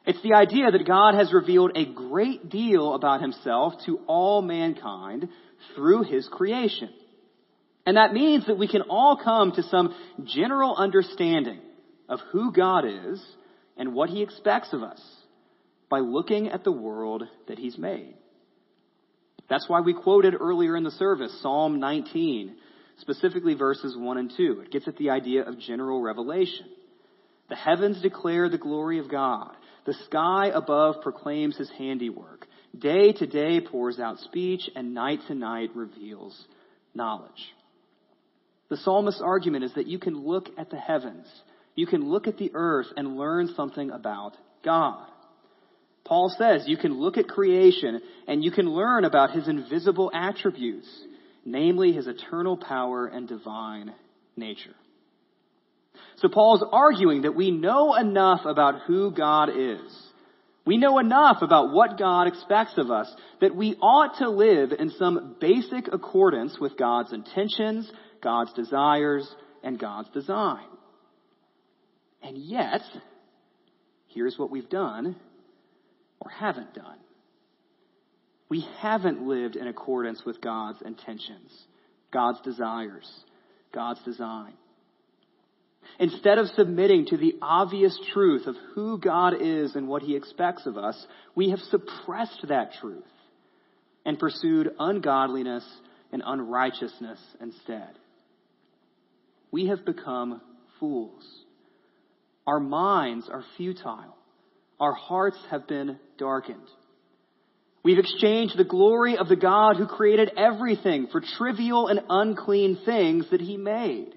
It's 0.04 0.23
the 0.23 0.35
idea 0.35 0.71
that 0.71 0.87
God 0.87 1.14
has 1.14 1.33
revealed 1.33 1.73
a 1.76 1.85
great 1.85 2.49
deal 2.49 2.95
about 2.95 3.21
himself 3.21 3.75
to 3.87 4.00
all 4.07 4.42
mankind 4.42 5.28
through 5.76 6.02
his 6.04 6.28
creation. 6.28 6.90
And 7.87 7.97
that 7.97 8.12
means 8.12 8.47
that 8.47 8.59
we 8.59 8.69
can 8.69 8.83
all 8.83 9.21
come 9.23 9.52
to 9.52 9.62
some 9.64 9.95
general 10.25 10.75
understanding 10.76 11.61
of 12.09 12.21
who 12.33 12.52
God 12.52 12.85
is 12.85 13.25
and 13.76 13.95
what 13.95 14.11
he 14.11 14.23
expects 14.23 14.73
of 14.73 14.83
us 14.83 15.00
by 15.88 16.00
looking 16.00 16.49
at 16.49 16.64
the 16.64 16.73
world 16.73 17.25
that 17.49 17.59
he's 17.59 17.78
made. 17.78 18.14
That's 19.49 19.68
why 19.68 19.80
we 19.80 19.94
quoted 19.94 20.34
earlier 20.38 20.76
in 20.76 20.84
the 20.84 20.90
service 20.92 21.37
Psalm 21.42 21.80
19, 21.80 22.54
specifically 22.99 23.54
verses 23.54 23.96
1 23.96 24.18
and 24.18 24.32
2. 24.37 24.62
It 24.64 24.72
gets 24.72 24.88
at 24.88 24.96
the 24.96 25.11
idea 25.11 25.42
of 25.42 25.58
general 25.58 26.00
revelation. 26.00 26.66
The 27.49 27.56
heavens 27.56 28.00
declare 28.00 28.49
the 28.49 28.58
glory 28.58 28.99
of 28.99 29.11
God. 29.11 29.54
The 29.84 29.94
sky 30.06 30.50
above 30.54 31.02
proclaims 31.02 31.56
his 31.56 31.70
handiwork. 31.76 32.46
Day 32.78 33.12
to 33.12 33.26
day 33.26 33.61
pours 33.61 33.99
out 33.99 34.18
speech, 34.20 34.70
and 34.75 34.94
night 34.94 35.20
to 35.28 35.34
night 35.34 35.70
reveals 35.75 36.46
knowledge. 36.94 37.30
The 38.70 38.78
psalmist's 38.78 39.20
argument 39.20 39.64
is 39.64 39.75
that 39.75 39.87
you 39.87 39.99
can 39.99 40.25
look 40.25 40.49
at 40.56 40.70
the 40.70 40.78
heavens, 40.78 41.26
you 41.75 41.87
can 41.87 42.08
look 42.08 42.26
at 42.26 42.38
the 42.38 42.52
earth 42.54 42.87
and 42.96 43.18
learn 43.18 43.49
something 43.54 43.90
about 43.90 44.34
God. 44.64 45.06
Paul 46.04 46.35
says 46.37 46.64
you 46.66 46.76
can 46.76 47.00
look 47.00 47.16
at 47.16 47.28
creation 47.28 48.00
and 48.26 48.44
you 48.44 48.50
can 48.50 48.66
learn 48.66 49.04
about 49.04 49.32
his 49.32 49.49
invisible 49.49 50.11
attributes, 50.12 50.88
namely 51.44 51.92
his 51.92 52.06
eternal 52.06 52.56
power 52.56 53.06
and 53.06 53.28
divine 53.28 53.94
nature. 54.37 54.75
So 56.16 56.28
Paul's 56.28 56.64
arguing 56.73 57.23
that 57.23 57.35
we 57.35 57.50
know 57.50 57.94
enough 57.94 58.44
about 58.44 58.82
who 58.87 59.12
God 59.12 59.49
is. 59.49 59.80
We 60.64 60.76
know 60.76 60.99
enough 60.99 61.38
about 61.42 61.73
what 61.73 61.99
God 61.99 62.28
expects 62.28 62.75
of 62.76 62.90
us 62.90 63.12
that 63.40 63.56
we 63.56 63.75
ought 63.80 64.18
to 64.18 64.28
live 64.28 64.73
in 64.73 64.90
some 64.90 65.37
basic 65.40 65.88
accordance 65.92 66.56
with 66.61 66.76
God's 66.76 67.12
intentions, 67.12 67.90
God's 68.23 68.52
desires, 68.52 69.28
and 69.64 69.78
God's 69.78 70.09
design. 70.11 70.66
And 72.23 72.37
yet, 72.38 72.82
here's 74.06 74.38
what 74.38 74.50
we've 74.50 74.68
done 74.68 75.16
or 76.25 76.31
haven't 76.31 76.75
done. 76.75 76.99
We 78.49 78.67
haven't 78.81 79.26
lived 79.26 79.57
in 79.57 79.67
accordance 79.67 80.23
with 80.25 80.41
God's 80.41 80.81
intentions, 80.83 81.50
God's 82.12 82.41
desires, 82.43 83.11
God's 83.75 84.02
design. 84.05 84.52
Instead 85.99 86.38
of 86.38 86.47
submitting 86.49 87.07
to 87.07 87.17
the 87.17 87.35
obvious 87.43 87.99
truth 88.12 88.47
of 88.47 88.55
who 88.75 88.99
God 88.99 89.35
is 89.41 89.75
and 89.75 89.88
what 89.88 90.02
He 90.02 90.14
expects 90.14 90.67
of 90.67 90.79
us, 90.79 91.07
we 91.35 91.50
have 91.50 91.59
suppressed 91.59 92.47
that 92.49 92.75
truth 92.81 93.02
and 94.05 94.19
pursued 94.19 94.71
ungodliness 94.79 95.64
and 96.12 96.23
unrighteousness 96.25 97.19
instead. 97.41 97.91
We 99.50 99.67
have 99.67 99.85
become 99.85 100.41
fools. 100.79 101.25
Our 102.47 102.61
minds 102.61 103.29
are 103.29 103.45
futile. 103.57 104.17
Our 104.79 104.93
hearts 104.93 105.38
have 105.50 105.67
been 105.67 105.99
darkened. 106.23 106.69
We've 107.83 107.99
exchanged 107.99 108.57
the 108.57 108.62
glory 108.62 109.17
of 109.19 109.29
the 109.29 109.35
God 109.35 109.76
who 109.76 109.88
created 109.88 110.31
everything 110.37 111.09
for 111.11 111.21
trivial 111.37 111.88
and 111.88 112.00
unclean 112.09 112.79
things 112.85 113.26
that 113.33 113.41
he 113.41 113.57
made. 113.57 114.14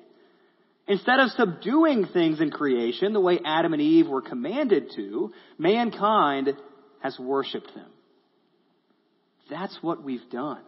Instead 0.88 1.20
of 1.20 1.32
subduing 1.32 2.06
things 2.06 2.40
in 2.40 2.52
creation 2.52 3.12
the 3.12 3.20
way 3.20 3.40
Adam 3.44 3.74
and 3.74 3.82
Eve 3.82 4.08
were 4.08 4.22
commanded 4.22 4.92
to, 4.96 5.32
mankind 5.58 6.50
has 7.02 7.18
worshiped 7.18 7.74
them. 7.74 7.90
That's 9.50 9.76
what 9.82 10.04
we've 10.04 10.30
done. 10.30 10.62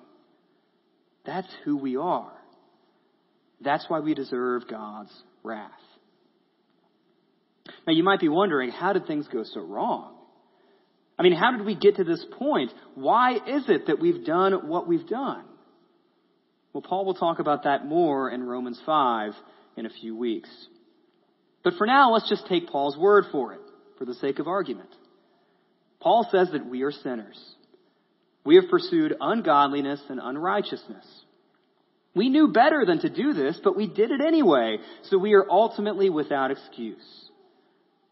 That's 1.23 1.53
who 1.65 1.77
we 1.77 1.97
are. 1.97 2.33
That's 3.61 3.85
why 3.87 3.99
we 3.99 4.15
deserve 4.15 4.67
God's 4.67 5.13
wrath. 5.43 5.69
Now 7.85 7.93
you 7.93 8.01
might 8.01 8.19
be 8.19 8.29
wondering, 8.29 8.71
how 8.71 8.93
did 8.93 9.05
things 9.05 9.27
go 9.31 9.43
so 9.43 9.61
wrong? 9.61 10.16
I 11.19 11.23
mean, 11.23 11.33
how 11.33 11.51
did 11.51 11.65
we 11.65 11.75
get 11.75 11.95
to 11.95 12.03
this 12.03 12.23
point? 12.37 12.71
Why 12.95 13.33
is 13.35 13.67
it 13.67 13.87
that 13.87 13.99
we've 13.99 14.23
done 14.25 14.67
what 14.67 14.87
we've 14.87 15.07
done? 15.07 15.43
Well, 16.73 16.83
Paul 16.83 17.05
will 17.05 17.15
talk 17.15 17.39
about 17.39 17.63
that 17.63 17.85
more 17.85 18.29
in 18.29 18.43
Romans 18.43 18.79
5 18.85 19.33
in 19.77 19.85
a 19.85 19.89
few 19.89 20.15
weeks. 20.15 20.49
But 21.63 21.73
for 21.77 21.87
now, 21.87 22.13
let's 22.13 22.29
just 22.29 22.47
take 22.47 22.69
Paul's 22.69 22.97
word 22.97 23.25
for 23.31 23.53
it, 23.53 23.61
for 23.97 24.05
the 24.05 24.13
sake 24.13 24.39
of 24.39 24.47
argument. 24.47 24.89
Paul 25.99 26.27
says 26.31 26.49
that 26.51 26.67
we 26.67 26.83
are 26.83 26.91
sinners. 26.91 27.39
We 28.45 28.55
have 28.55 28.69
pursued 28.69 29.15
ungodliness 29.19 30.01
and 30.09 30.19
unrighteousness. 30.21 31.05
We 32.13 32.29
knew 32.29 32.47
better 32.47 32.85
than 32.85 32.99
to 33.01 33.09
do 33.09 33.33
this, 33.33 33.59
but 33.63 33.75
we 33.75 33.87
did 33.87 34.11
it 34.11 34.21
anyway, 34.21 34.77
so 35.03 35.17
we 35.17 35.33
are 35.33 35.45
ultimately 35.49 36.09
without 36.09 36.51
excuse. 36.51 37.29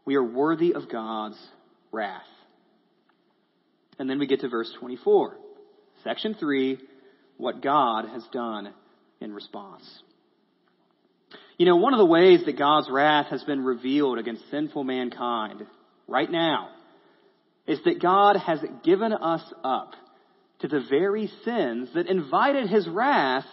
We 0.05 0.15
are 0.15 0.24
worthy 0.24 0.74
of 0.74 0.91
God's 0.91 1.38
wrath. 1.91 2.21
And 3.97 4.09
then 4.09 4.19
we 4.19 4.27
get 4.27 4.41
to 4.41 4.49
verse 4.49 4.71
24. 4.79 5.37
Section 6.03 6.35
3, 6.39 6.79
what 7.37 7.61
God 7.61 8.07
has 8.09 8.23
done 8.31 8.73
in 9.21 9.33
response. 9.33 9.83
You 11.57 11.65
know, 11.65 11.77
one 11.77 11.93
of 11.93 11.99
the 11.99 12.05
ways 12.05 12.41
that 12.45 12.57
God's 12.57 12.89
wrath 12.89 13.27
has 13.27 13.43
been 13.43 13.63
revealed 13.63 14.19
against 14.19 14.49
sinful 14.51 14.83
mankind 14.83 15.65
right 16.07 16.29
now 16.29 16.69
is 17.65 17.79
that 17.85 18.01
God 18.01 18.35
has 18.35 18.59
given 18.83 19.13
us 19.13 19.41
up 19.63 19.93
to 20.59 20.67
the 20.67 20.83
very 20.89 21.31
sins 21.43 21.89
that 21.95 22.07
invited 22.07 22.69
his 22.69 22.87
wrath 22.87 23.45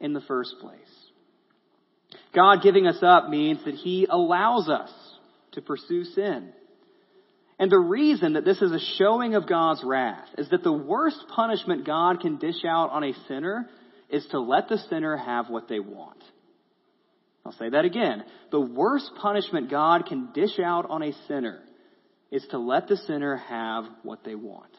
in 0.00 0.12
the 0.12 0.20
first 0.20 0.56
place. 0.60 0.78
God 2.34 2.62
giving 2.62 2.86
us 2.86 2.98
up 3.02 3.28
means 3.28 3.64
that 3.64 3.74
he 3.74 4.06
allows 4.08 4.68
us 4.68 4.90
to 5.52 5.62
pursue 5.62 6.04
sin. 6.04 6.52
And 7.58 7.70
the 7.70 7.78
reason 7.78 8.32
that 8.32 8.44
this 8.44 8.60
is 8.60 8.72
a 8.72 8.80
showing 8.98 9.34
of 9.34 9.48
God's 9.48 9.82
wrath 9.84 10.28
is 10.36 10.48
that 10.50 10.64
the 10.64 10.72
worst 10.72 11.24
punishment 11.34 11.86
God 11.86 12.20
can 12.20 12.38
dish 12.38 12.64
out 12.66 12.90
on 12.90 13.04
a 13.04 13.12
sinner 13.28 13.68
is 14.10 14.26
to 14.32 14.40
let 14.40 14.68
the 14.68 14.78
sinner 14.90 15.16
have 15.16 15.48
what 15.48 15.68
they 15.68 15.80
want. 15.80 16.22
I'll 17.46 17.52
say 17.52 17.68
that 17.68 17.84
again. 17.84 18.24
The 18.50 18.60
worst 18.60 19.10
punishment 19.20 19.70
God 19.70 20.06
can 20.06 20.32
dish 20.32 20.58
out 20.58 20.86
on 20.88 21.02
a 21.02 21.12
sinner 21.28 21.60
is 22.30 22.44
to 22.50 22.58
let 22.58 22.88
the 22.88 22.96
sinner 22.96 23.36
have 23.36 23.84
what 24.02 24.24
they 24.24 24.34
want. 24.34 24.70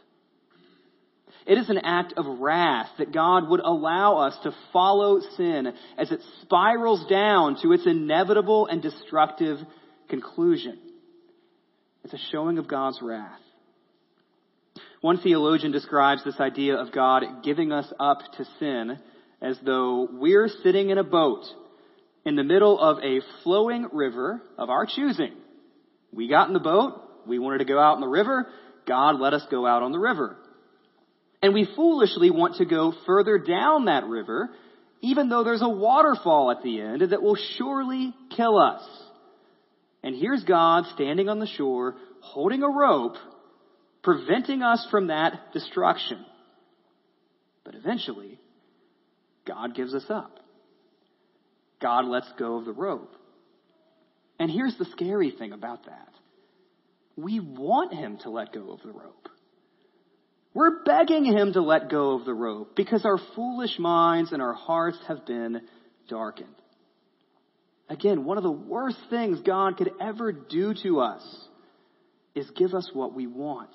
It 1.46 1.60
is 1.60 1.70
an 1.70 1.78
act 1.78 2.14
of 2.18 2.26
wrath 2.40 2.90
that 2.98 3.14
God 3.14 3.48
would 3.50 3.60
allow 3.60 4.18
us 4.18 4.36
to 4.44 4.56
follow 4.74 5.20
sin 5.38 5.72
as 5.98 6.12
it 6.12 6.22
spirals 6.42 7.06
down 7.08 7.62
to 7.62 7.72
its 7.72 7.86
inevitable 7.86 8.66
and 8.66 8.82
destructive 8.82 9.60
conclusion. 10.10 10.80
It's 12.06 12.14
a 12.14 12.32
showing 12.32 12.60
of 12.60 12.68
God's 12.68 13.00
wrath. 13.02 13.40
One 15.02 15.18
theologian 15.18 15.72
describes 15.72 16.24
this 16.24 16.40
idea 16.40 16.76
of 16.76 16.92
God 16.92 17.24
giving 17.44 17.72
us 17.72 17.92
up 18.00 18.20
to 18.38 18.46
sin 18.60 19.00
as 19.42 19.58
though 19.66 20.08
we're 20.12 20.48
sitting 20.62 20.92
in 20.92 21.00
a 21.00 21.04
boat 21.04 21.46
in 22.24 22.36
the 22.36 22.44
middle 22.44 22.80
of 22.80 23.00
a 23.00 23.22
flowing 23.42 23.88
river 23.92 24.40
of 24.56 24.70
our 24.70 24.86
choosing. 24.86 25.34
We 26.14 26.30
got 26.30 26.48
in 26.48 26.54
the 26.54 26.60
boat. 26.60 27.02
We 27.26 27.40
wanted 27.40 27.58
to 27.58 27.66
go 27.66 27.80
out 27.80 27.96
in 27.96 28.02
the 28.02 28.08
river. 28.08 28.50
God 28.88 29.20
let 29.20 29.34
us 29.34 29.46
go 29.50 29.66
out 29.66 29.82
on 29.82 29.92
the 29.92 30.00
river. 30.00 30.38
And 31.42 31.56
we 31.56 31.68
foolishly 31.76 32.30
want 32.30 32.58
to 32.58 32.66
go 32.66 32.94
further 33.08 33.40
down 33.40 33.86
that 33.86 34.04
river, 34.04 34.52
even 35.02 35.30
though 35.30 35.44
there's 35.44 35.64
a 35.64 35.70
waterfall 35.70 36.52
at 36.52 36.62
the 36.62 36.82
end 36.82 37.02
that 37.02 37.24
will 37.24 37.38
surely 37.58 38.14
kill 38.36 38.60
us. 38.60 38.84
And 40.06 40.16
here's 40.16 40.44
God 40.44 40.86
standing 40.94 41.30
on 41.30 41.40
the 41.40 41.48
shore, 41.48 41.96
holding 42.22 42.62
a 42.62 42.70
rope, 42.70 43.16
preventing 44.04 44.62
us 44.62 44.88
from 44.92 45.08
that 45.08 45.52
destruction. 45.52 46.24
But 47.64 47.74
eventually, 47.74 48.40
God 49.48 49.74
gives 49.74 49.96
us 49.96 50.06
up. 50.10 50.40
God 51.82 52.06
lets 52.06 52.32
go 52.38 52.58
of 52.58 52.66
the 52.66 52.72
rope. 52.72 53.16
And 54.38 54.52
here's 54.52 54.78
the 54.78 54.86
scary 54.86 55.32
thing 55.32 55.54
about 55.54 55.86
that. 55.88 56.14
We 57.18 57.40
want 57.40 57.92
him 57.92 58.20
to 58.20 58.30
let 58.30 58.54
go 58.54 58.74
of 58.74 58.84
the 58.84 58.92
rope. 58.92 59.28
We're 60.54 60.84
begging 60.84 61.26
him 61.26 61.54
to 61.54 61.62
let 61.62 61.90
go 61.90 62.12
of 62.12 62.26
the 62.26 62.34
rope 62.36 62.76
because 62.76 63.06
our 63.06 63.18
foolish 63.36 63.80
minds 63.80 64.34
and 64.34 64.42
our 64.42 64.54
hearts 64.54 65.00
have 65.08 65.26
been 65.26 65.62
darkened. 66.08 66.54
Again, 67.90 68.26
one 68.26 68.38
of 68.38 68.44
the 68.44 68.52
worst 68.52 68.98
things 69.10 69.40
God 69.42 69.78
could 69.78 69.92
ever 70.02 70.32
do 70.32 70.74
to 70.84 71.02
us 71.02 71.24
is 72.34 72.50
give 72.52 72.74
us 72.74 72.90
what 72.94 73.14
we 73.14 73.28
want. 73.28 73.70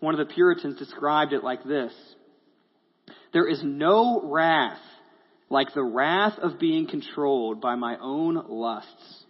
One 0.00 0.18
of 0.18 0.26
the 0.26 0.34
Puritans 0.34 0.78
described 0.78 1.32
it 1.32 1.44
like 1.44 1.64
this 1.64 1.92
There 3.32 3.46
is 3.46 3.60
no 3.62 4.22
wrath 4.24 4.78
like 5.50 5.74
the 5.74 5.82
wrath 5.82 6.38
of 6.38 6.58
being 6.58 6.86
controlled 6.86 7.60
by 7.60 7.74
my 7.74 7.96
own 8.00 8.42
lusts 8.48 9.24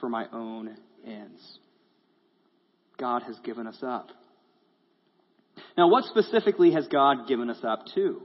for 0.00 0.08
my 0.08 0.26
own 0.32 0.76
ends. 1.06 1.58
God 2.98 3.22
has 3.22 3.38
given 3.40 3.66
us 3.66 3.78
up. 3.82 4.08
Now, 5.76 5.88
what 5.88 6.04
specifically 6.04 6.72
has 6.72 6.86
God 6.88 7.28
given 7.28 7.48
us 7.48 7.60
up 7.62 7.86
to? 7.94 8.22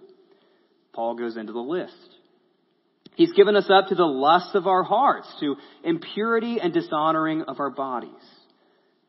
Paul 0.94 1.16
goes 1.16 1.38
into 1.38 1.54
the 1.54 1.60
list. 1.60 2.17
He's 3.18 3.34
given 3.34 3.56
us 3.56 3.68
up 3.68 3.88
to 3.88 3.96
the 3.96 4.06
lusts 4.06 4.54
of 4.54 4.68
our 4.68 4.84
hearts, 4.84 5.28
to 5.40 5.56
impurity 5.84 6.60
and 6.62 6.72
dishonoring 6.72 7.42
of 7.42 7.60
our 7.60 7.72
bodies. 7.72 8.12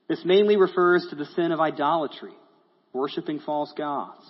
This 0.08 0.24
mainly 0.24 0.56
refers 0.56 1.06
to 1.10 1.14
the 1.14 1.26
sin 1.36 1.52
of 1.52 1.60
idolatry, 1.60 2.32
worshiping 2.94 3.40
false 3.40 3.70
gods. 3.76 4.24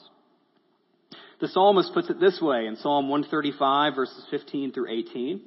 The 1.40 1.46
psalmist 1.46 1.94
puts 1.94 2.10
it 2.10 2.18
this 2.18 2.40
way 2.42 2.66
in 2.66 2.74
Psalm 2.74 3.08
135 3.08 3.94
verses 3.94 4.26
15 4.32 4.72
through 4.72 4.90
18. 4.90 5.42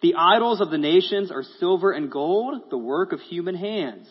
The 0.00 0.14
idols 0.16 0.62
of 0.62 0.70
the 0.70 0.78
nations 0.78 1.30
are 1.30 1.42
silver 1.60 1.92
and 1.92 2.10
gold, 2.10 2.70
the 2.70 2.78
work 2.78 3.12
of 3.12 3.20
human 3.20 3.54
hands. 3.54 4.08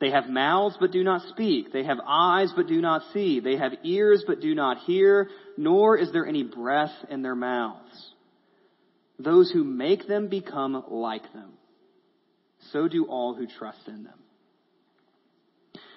They 0.00 0.12
have 0.12 0.30
mouths 0.30 0.78
but 0.80 0.92
do 0.92 1.04
not 1.04 1.28
speak. 1.28 1.74
They 1.74 1.84
have 1.84 1.98
eyes 2.06 2.50
but 2.56 2.68
do 2.68 2.80
not 2.80 3.02
see. 3.12 3.40
They 3.40 3.58
have 3.58 3.72
ears 3.84 4.24
but 4.26 4.40
do 4.40 4.54
not 4.54 4.78
hear, 4.86 5.28
nor 5.58 5.98
is 5.98 6.10
there 6.10 6.26
any 6.26 6.42
breath 6.42 6.94
in 7.10 7.20
their 7.20 7.36
mouths. 7.36 8.14
Those 9.22 9.50
who 9.50 9.64
make 9.64 10.08
them 10.08 10.28
become 10.28 10.82
like 10.88 11.32
them. 11.32 11.52
So 12.72 12.88
do 12.88 13.04
all 13.06 13.34
who 13.34 13.46
trust 13.46 13.86
in 13.86 14.04
them. 14.04 14.18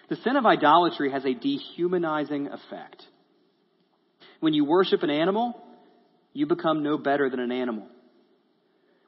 The 0.09 0.17
sin 0.17 0.35
of 0.35 0.45
idolatry 0.45 1.11
has 1.11 1.23
a 1.23 1.33
dehumanizing 1.33 2.47
effect. 2.47 3.01
When 4.41 4.53
you 4.53 4.65
worship 4.65 5.03
an 5.03 5.09
animal, 5.09 5.59
you 6.33 6.47
become 6.47 6.83
no 6.83 6.97
better 6.97 7.29
than 7.29 7.39
an 7.39 7.51
animal. 7.51 7.87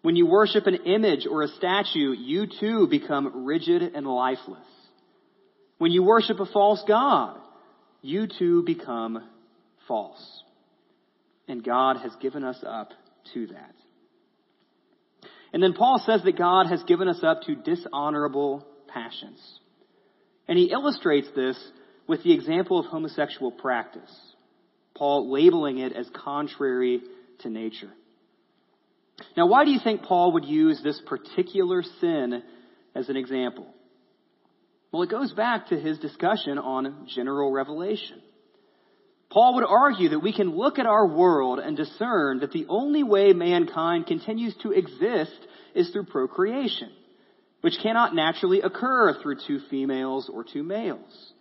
When 0.01 0.15
you 0.15 0.27
worship 0.27 0.65
an 0.67 0.75
image 0.85 1.27
or 1.29 1.41
a 1.41 1.47
statue, 1.49 2.13
you 2.13 2.47
too 2.59 2.87
become 2.87 3.45
rigid 3.45 3.81
and 3.81 4.05
lifeless. 4.05 4.59
When 5.77 5.91
you 5.91 6.03
worship 6.03 6.39
a 6.39 6.45
false 6.45 6.83
God, 6.87 7.37
you 8.01 8.27
too 8.27 8.63
become 8.63 9.27
false. 9.87 10.43
And 11.47 11.63
God 11.63 11.97
has 11.97 12.15
given 12.21 12.43
us 12.43 12.63
up 12.65 12.91
to 13.33 13.47
that. 13.47 13.75
And 15.55 15.63
then 15.63 15.71
Paul 15.71 16.03
says 16.05 16.21
that 16.25 16.37
God 16.37 16.67
has 16.67 16.83
given 16.83 17.07
us 17.07 17.23
up 17.23 17.43
to 17.43 17.55
dishonorable 17.55 18.67
passions. 18.89 19.39
And 20.49 20.57
he 20.57 20.69
illustrates 20.69 21.29
this 21.33 21.57
with 22.07 22.23
the 22.23 22.33
example 22.33 22.77
of 22.77 22.87
homosexual 22.87 23.53
practice. 23.53 24.13
Paul 24.95 25.31
labeling 25.31 25.77
it 25.77 25.93
as 25.93 26.09
contrary 26.13 26.99
to 27.39 27.49
nature. 27.49 27.89
Now, 29.37 29.47
why 29.47 29.63
do 29.63 29.71
you 29.71 29.79
think 29.81 30.01
Paul 30.01 30.33
would 30.33 30.43
use 30.43 30.81
this 30.83 31.01
particular 31.05 31.83
sin 32.01 32.43
as 32.93 33.07
an 33.07 33.15
example? 33.15 33.65
Well, 34.91 35.03
it 35.03 35.09
goes 35.09 35.31
back 35.31 35.69
to 35.69 35.79
his 35.79 35.97
discussion 35.99 36.57
on 36.57 37.07
general 37.15 37.53
revelation. 37.53 38.21
Paul 39.35 39.55
would 39.55 39.65
argue 39.65 40.07
that 40.11 40.21
we 40.21 40.31
can 40.31 40.55
look 40.55 40.79
at 40.79 40.85
our 40.85 41.05
world 41.05 41.59
and 41.59 41.75
discern 41.75 42.39
that 42.39 42.53
the 42.53 42.67
only 42.69 43.03
way 43.03 43.33
mankind 43.33 44.07
continues 44.07 44.55
to 44.63 44.71
exist 44.71 45.37
is 45.75 45.89
through 45.89 46.05
procreation, 46.05 46.89
which 47.59 47.77
cannot 47.83 48.15
naturally 48.15 48.61
occur 48.61 49.21
through 49.21 49.39
two 49.45 49.59
females 49.69 50.31
or 50.33 50.45
two 50.45 50.63
males. 50.63 51.33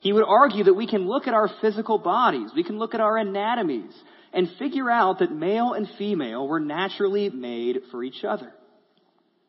He 0.00 0.12
would 0.12 0.26
argue 0.28 0.64
that 0.64 0.74
we 0.74 0.86
can 0.86 1.08
look 1.08 1.26
at 1.26 1.32
our 1.32 1.48
physical 1.62 1.96
bodies, 1.96 2.50
we 2.54 2.62
can 2.62 2.78
look 2.78 2.92
at 2.92 3.00
our 3.00 3.16
anatomies, 3.16 3.94
and 4.34 4.46
figure 4.58 4.90
out 4.90 5.20
that 5.20 5.32
male 5.32 5.72
and 5.72 5.88
female 5.96 6.46
were 6.46 6.60
naturally 6.60 7.30
made 7.30 7.84
for 7.90 8.04
each 8.04 8.22
other. 8.22 8.52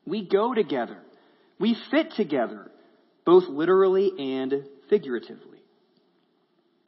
We 0.05 0.25
go 0.25 0.53
together. 0.53 0.99
We 1.59 1.75
fit 1.91 2.13
together, 2.15 2.71
both 3.25 3.49
literally 3.49 4.13
and 4.17 4.63
figuratively. 4.89 5.54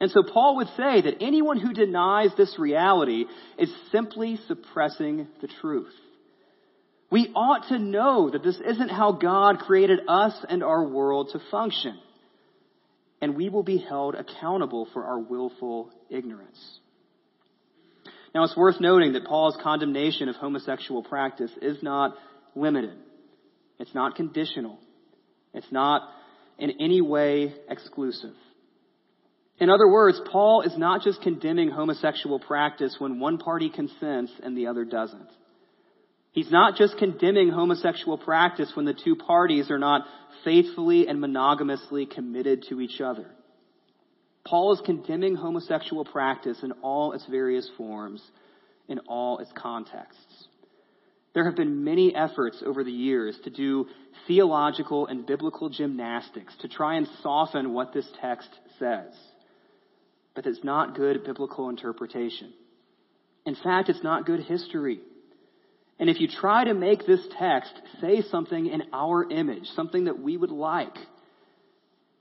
And 0.00 0.10
so 0.10 0.22
Paul 0.22 0.56
would 0.56 0.68
say 0.76 1.00
that 1.02 1.20
anyone 1.20 1.58
who 1.58 1.72
denies 1.72 2.30
this 2.36 2.58
reality 2.58 3.24
is 3.58 3.72
simply 3.90 4.38
suppressing 4.46 5.26
the 5.40 5.48
truth. 5.60 5.92
We 7.10 7.32
ought 7.34 7.68
to 7.68 7.78
know 7.78 8.30
that 8.30 8.44
this 8.44 8.60
isn't 8.64 8.90
how 8.90 9.12
God 9.12 9.58
created 9.60 10.00
us 10.06 10.34
and 10.48 10.62
our 10.62 10.84
world 10.84 11.30
to 11.32 11.40
function 11.50 11.98
and 13.20 13.36
we 13.36 13.48
will 13.48 13.62
be 13.62 13.78
held 13.78 14.14
accountable 14.14 14.88
for 14.92 15.04
our 15.04 15.18
willful 15.18 15.90
ignorance. 16.10 16.78
Now, 18.34 18.44
it's 18.44 18.56
worth 18.56 18.80
noting 18.80 19.14
that 19.14 19.24
Paul's 19.24 19.58
condemnation 19.62 20.28
of 20.28 20.36
homosexual 20.36 21.02
practice 21.02 21.50
is 21.60 21.82
not 21.82 22.14
limited. 22.54 22.96
It's 23.78 23.94
not 23.94 24.16
conditional. 24.16 24.78
It's 25.54 25.70
not 25.72 26.02
in 26.58 26.72
any 26.80 27.00
way 27.00 27.54
exclusive. 27.68 28.34
In 29.60 29.70
other 29.70 29.88
words, 29.88 30.20
Paul 30.30 30.62
is 30.62 30.76
not 30.78 31.02
just 31.02 31.20
condemning 31.22 31.70
homosexual 31.70 32.38
practice 32.38 32.96
when 32.98 33.18
one 33.18 33.38
party 33.38 33.70
consents 33.70 34.32
and 34.42 34.56
the 34.56 34.68
other 34.68 34.84
doesn't. 34.84 35.28
He's 36.30 36.50
not 36.52 36.76
just 36.76 36.98
condemning 36.98 37.50
homosexual 37.50 38.18
practice 38.18 38.70
when 38.74 38.84
the 38.84 38.94
two 38.94 39.16
parties 39.16 39.70
are 39.70 39.78
not 39.78 40.02
faithfully 40.44 41.08
and 41.08 41.20
monogamously 41.20 42.06
committed 42.06 42.66
to 42.68 42.80
each 42.80 43.00
other. 43.00 43.26
Paul 44.46 44.74
is 44.74 44.80
condemning 44.84 45.34
homosexual 45.34 46.04
practice 46.04 46.58
in 46.62 46.72
all 46.82 47.12
its 47.12 47.26
various 47.26 47.68
forms, 47.76 48.22
in 48.86 49.00
all 49.00 49.38
its 49.38 49.50
contexts. 49.56 50.46
There 51.34 51.44
have 51.44 51.56
been 51.56 51.84
many 51.84 52.14
efforts 52.14 52.62
over 52.64 52.84
the 52.84 52.92
years 52.92 53.36
to 53.44 53.50
do 53.50 53.86
theological 54.26 55.06
and 55.06 55.26
biblical 55.26 55.68
gymnastics 55.68 56.54
to 56.60 56.68
try 56.68 56.96
and 56.96 57.08
soften 57.22 57.74
what 57.74 57.92
this 57.92 58.08
text 58.20 58.48
says. 58.78 59.12
But 60.38 60.46
it's 60.46 60.62
not 60.62 60.94
good 60.94 61.24
biblical 61.24 61.68
interpretation. 61.68 62.52
In 63.44 63.56
fact, 63.56 63.88
it's 63.88 64.04
not 64.04 64.24
good 64.24 64.38
history. 64.38 65.00
And 65.98 66.08
if 66.08 66.20
you 66.20 66.28
try 66.28 66.62
to 66.62 66.74
make 66.74 67.04
this 67.04 67.26
text 67.36 67.72
say 68.00 68.22
something 68.22 68.66
in 68.66 68.84
our 68.92 69.28
image, 69.28 69.64
something 69.74 70.04
that 70.04 70.20
we 70.20 70.36
would 70.36 70.52
like, 70.52 70.94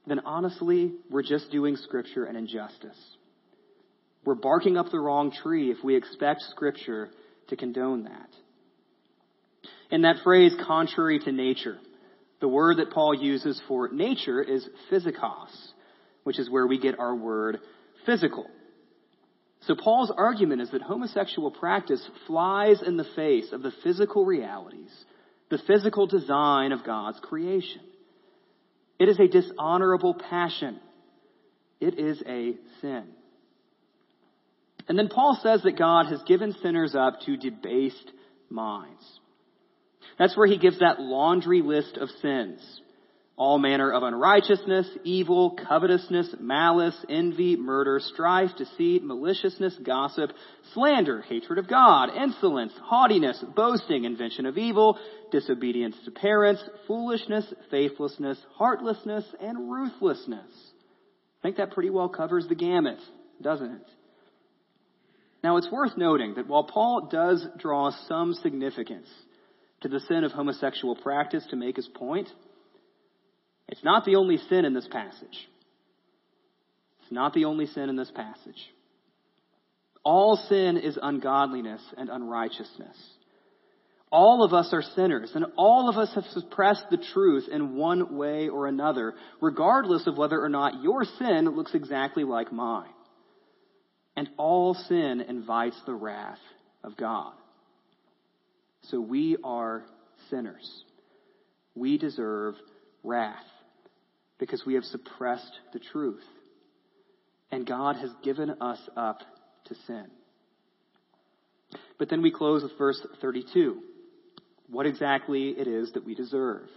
then 0.08 0.22
honestly, 0.26 0.94
we're 1.12 1.22
just 1.22 1.52
doing 1.52 1.76
Scripture 1.76 2.26
an 2.26 2.36
injustice. 2.36 2.98
We're 4.26 4.34
barking 4.34 4.78
up 4.78 4.90
the 4.90 5.00
wrong 5.00 5.32
tree 5.32 5.70
if 5.70 5.84
we 5.84 5.96
expect 5.96 6.42
Scripture 6.50 7.10
to 7.50 7.56
condone 7.56 8.06
that. 8.06 8.30
In 9.92 10.02
that 10.02 10.24
phrase, 10.24 10.56
contrary 10.66 11.20
to 11.20 11.32
nature, 11.32 11.78
the 12.42 12.48
word 12.48 12.78
that 12.78 12.90
Paul 12.90 13.14
uses 13.14 13.62
for 13.68 13.90
nature 13.90 14.42
is 14.42 14.68
physikos, 14.90 15.56
which 16.24 16.40
is 16.40 16.50
where 16.50 16.66
we 16.66 16.80
get 16.80 16.98
our 16.98 17.16
word 17.16 17.60
physical. 18.08 18.48
So 19.62 19.76
Paul's 19.76 20.12
argument 20.16 20.62
is 20.62 20.72
that 20.72 20.82
homosexual 20.82 21.52
practice 21.52 22.02
flies 22.26 22.82
in 22.82 22.98
the 22.98 23.08
face 23.16 23.52
of 23.52 23.62
the 23.62 23.74
physical 23.84 24.26
realities, 24.26 24.90
the 25.50 25.60
physical 25.68 26.08
design 26.08 26.72
of 26.72 26.84
God's 26.86 27.20
creation. 27.20 27.82
It 28.98 29.10
is 29.10 29.20
a 29.20 29.28
dishonorable 29.28 30.16
passion. 30.16 30.80
It 31.80 32.00
is 32.00 32.24
a 32.26 32.54
sin. 32.82 33.04
And 34.88 34.98
then 34.98 35.10
Paul 35.10 35.38
says 35.44 35.64
that 35.64 35.78
God 35.78 36.08
has 36.08 36.24
given 36.24 36.56
sinners 36.64 36.96
up 36.96 37.20
to 37.26 37.36
debased 37.38 38.12
minds. 38.50 39.04
That's 40.18 40.36
where 40.38 40.48
he 40.48 40.58
gives 40.58 40.80
that 40.80 41.00
laundry 41.00 41.62
list 41.62 41.98
of 41.98 42.10
sins. 42.22 42.82
All 43.38 43.60
manner 43.60 43.92
of 43.92 44.02
unrighteousness, 44.02 44.88
evil, 45.04 45.52
covetousness, 45.70 46.36
malice, 46.40 46.96
envy, 47.08 47.56
murder, 47.56 48.00
strife, 48.00 48.50
deceit, 48.58 49.04
maliciousness, 49.04 49.78
gossip, 49.84 50.32
slander, 50.74 51.22
hatred 51.22 51.60
of 51.60 51.70
God, 51.70 52.10
insolence, 52.18 52.74
haughtiness, 52.82 53.44
boasting, 53.56 54.06
invention 54.06 54.48
of 54.48 54.58
evil, 54.58 54.98
disobedience 55.32 55.96
to 56.06 56.12
parents, 56.12 56.64
foolishness, 56.88 57.46
faithlessness, 57.70 58.40
heartlessness, 58.56 59.24
and 59.40 59.72
ruthlessness. 59.72 60.52
I 61.40 61.42
think 61.44 61.58
that 61.58 61.74
pretty 61.74 61.92
well 61.92 62.10
covers 62.10 62.48
the 62.48 62.56
gamut, 62.56 62.98
doesn't 63.40 63.72
it? 63.72 63.88
Now 65.44 65.58
it's 65.58 65.72
worth 65.72 65.96
noting 65.96 66.34
that 66.36 66.48
while 66.48 66.64
Paul 66.64 67.08
does 67.12 67.46
draw 67.60 67.92
some 68.08 68.34
significance 68.34 69.08
to 69.82 69.90
the 69.90 70.00
sin 70.00 70.24
of 70.24 70.32
homosexual 70.32 70.96
practice 70.96 71.46
to 71.52 71.56
make 71.56 71.76
his 71.76 71.88
point, 71.88 72.30
it's 73.68 73.84
not 73.84 74.06
the 74.06 74.16
only 74.16 74.38
sin 74.38 74.66
in 74.66 74.74
this 74.74 74.88
passage. 74.88 75.48
It's 77.02 77.12
not 77.12 77.34
the 77.34 77.46
only 77.46 77.68
sin 77.68 77.90
in 77.90 77.96
this 77.96 78.12
passage. 78.12 78.62
All 80.04 80.38
sin 80.50 80.78
is 80.78 80.98
ungodliness 81.02 81.82
and 81.98 82.10
unrighteousness. 82.10 82.98
All 84.10 84.42
of 84.42 84.54
us 84.54 84.70
are 84.72 84.82
sinners, 84.82 85.32
and 85.36 85.46
all 85.58 85.90
of 85.90 85.98
us 85.98 86.14
have 86.16 86.24
suppressed 86.32 86.86
the 86.90 87.04
truth 87.14 87.50
in 87.52 87.76
one 87.76 88.16
way 88.16 88.48
or 88.48 88.68
another, 88.68 89.16
regardless 89.42 90.08
of 90.08 90.18
whether 90.18 90.42
or 90.42 90.48
not 90.48 90.82
your 90.82 91.04
sin 91.04 91.46
looks 91.50 91.76
exactly 91.76 92.24
like 92.24 92.54
mine. 92.54 92.90
And 94.16 94.30
all 94.38 94.76
sin 94.76 95.22
invites 95.22 95.80
the 95.86 95.94
wrath 95.94 96.40
of 96.86 96.96
God. 96.96 97.34
So 98.84 99.02
we 99.02 99.36
are 99.44 99.84
sinners. 100.30 100.84
We 101.76 101.98
deserve 101.98 102.56
wrath 103.04 103.44
because 104.40 104.64
we 104.66 104.76
have 104.76 104.84
suppressed 104.84 105.60
the 105.74 105.80
truth. 105.80 106.24
And 107.52 107.66
God 107.66 107.96
has 107.96 108.12
given 108.24 108.50
us 108.62 108.80
up 108.96 109.20
to 109.66 109.76
sin. 109.88 110.06
But 111.98 112.10
then 112.10 112.22
we 112.22 112.32
close 112.32 112.64
with 112.64 112.78
verse 112.78 113.06
32. 113.22 113.82
What 114.70 114.86
exactly 114.86 115.50
it 115.50 115.68
is 115.68 115.94
that 115.94 116.06
we 116.06 116.14
deserve, 116.14 116.68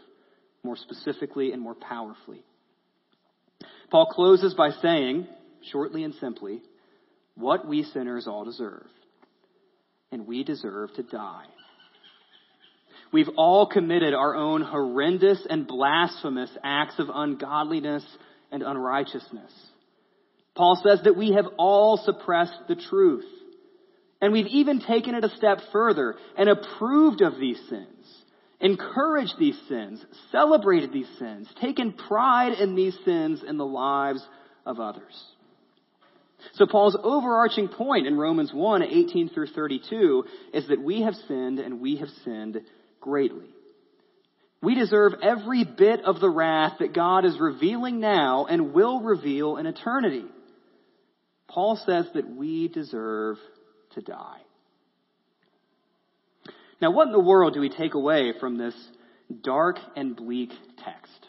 more 0.63 0.77
specifically 0.77 1.53
and 1.53 1.61
more 1.61 1.75
powerfully. 1.75 2.45
Paul 3.91 4.07
closes 4.07 4.55
by 4.55 4.71
saying, 4.83 5.27
shortly 5.71 6.05
and 6.05 6.15
simply, 6.15 6.63
what 7.35 7.67
we 7.67 7.83
sinners 7.83 8.27
all 8.29 8.45
deserve. 8.45 8.87
And 10.13 10.27
we 10.27 10.45
deserve 10.45 10.95
to 10.95 11.03
die. 11.03 11.47
We've 13.13 13.31
all 13.37 13.67
committed 13.67 14.15
our 14.15 14.37
own 14.37 14.63
horrendous 14.63 15.45
and 15.49 15.67
blasphemous 15.67 16.51
acts 16.63 16.99
of 16.99 17.09
ungodliness 17.13 18.05
and 18.53 18.63
unrighteousness. 18.63 19.53
Paul 20.55 20.81
says 20.85 21.01
that 21.05 21.17
we 21.17 21.33
have 21.33 21.47
all 21.59 21.97
suppressed 21.97 22.69
the 22.69 22.77
truth. 22.77 23.25
And 24.21 24.33
we've 24.33 24.47
even 24.47 24.81
taken 24.81 25.15
it 25.15 25.25
a 25.25 25.31
step 25.37 25.61
further 25.73 26.15
and 26.37 26.49
approved 26.49 27.23
of 27.23 27.39
these 27.41 27.59
sins, 27.71 28.07
encouraged 28.61 29.35
these 29.39 29.59
sins, 29.67 30.05
celebrated 30.31 30.93
these 30.93 31.09
sins, 31.19 31.49
taken 31.61 31.93
pride 31.95 32.53
in 32.53 32.75
these 32.75 32.97
sins 33.05 33.43
in 33.47 33.57
the 33.57 33.65
lives 33.65 34.23
of 34.67 34.79
others. 34.79 35.25
So 36.55 36.67
Paul's 36.67 36.99
overarching 37.03 37.69
point 37.69 38.07
in 38.07 38.19
Romans 38.19 38.53
1, 38.53 38.83
18 38.83 39.31
through 39.31 39.49
32 39.49 40.25
is 40.53 40.69
that 40.69 40.83
we 40.83 41.03
have 41.03 41.15
sinned 41.27 41.59
and 41.59 41.81
we 41.81 41.97
have 41.97 42.09
sinned 42.25 42.61
greatly. 43.01 43.47
We 44.63 44.75
deserve 44.75 45.15
every 45.23 45.65
bit 45.65 46.01
of 46.05 46.21
the 46.21 46.29
wrath 46.29 46.75
that 46.81 46.95
God 46.95 47.25
is 47.25 47.39
revealing 47.41 47.99
now 47.99 48.47
and 48.47 48.75
will 48.75 49.01
reveal 49.01 49.57
in 49.57 49.67
eternity. 49.67 50.25
Paul 51.49 51.81
says 51.87 52.07
that 52.15 52.29
we 52.29 52.69
deserve 52.69 53.39
to 53.95 54.03
die. 54.03 54.41
Now, 56.81 56.91
what 56.93 57.07
in 57.07 57.13
the 57.13 57.21
world 57.21 57.55
do 57.55 57.61
we 57.61 57.71
take 57.71 57.95
away 57.95 58.33
from 58.39 58.57
this 58.57 58.75
dark 59.43 59.77
and 59.97 60.17
bleak 60.17 60.51
text? 60.85 61.27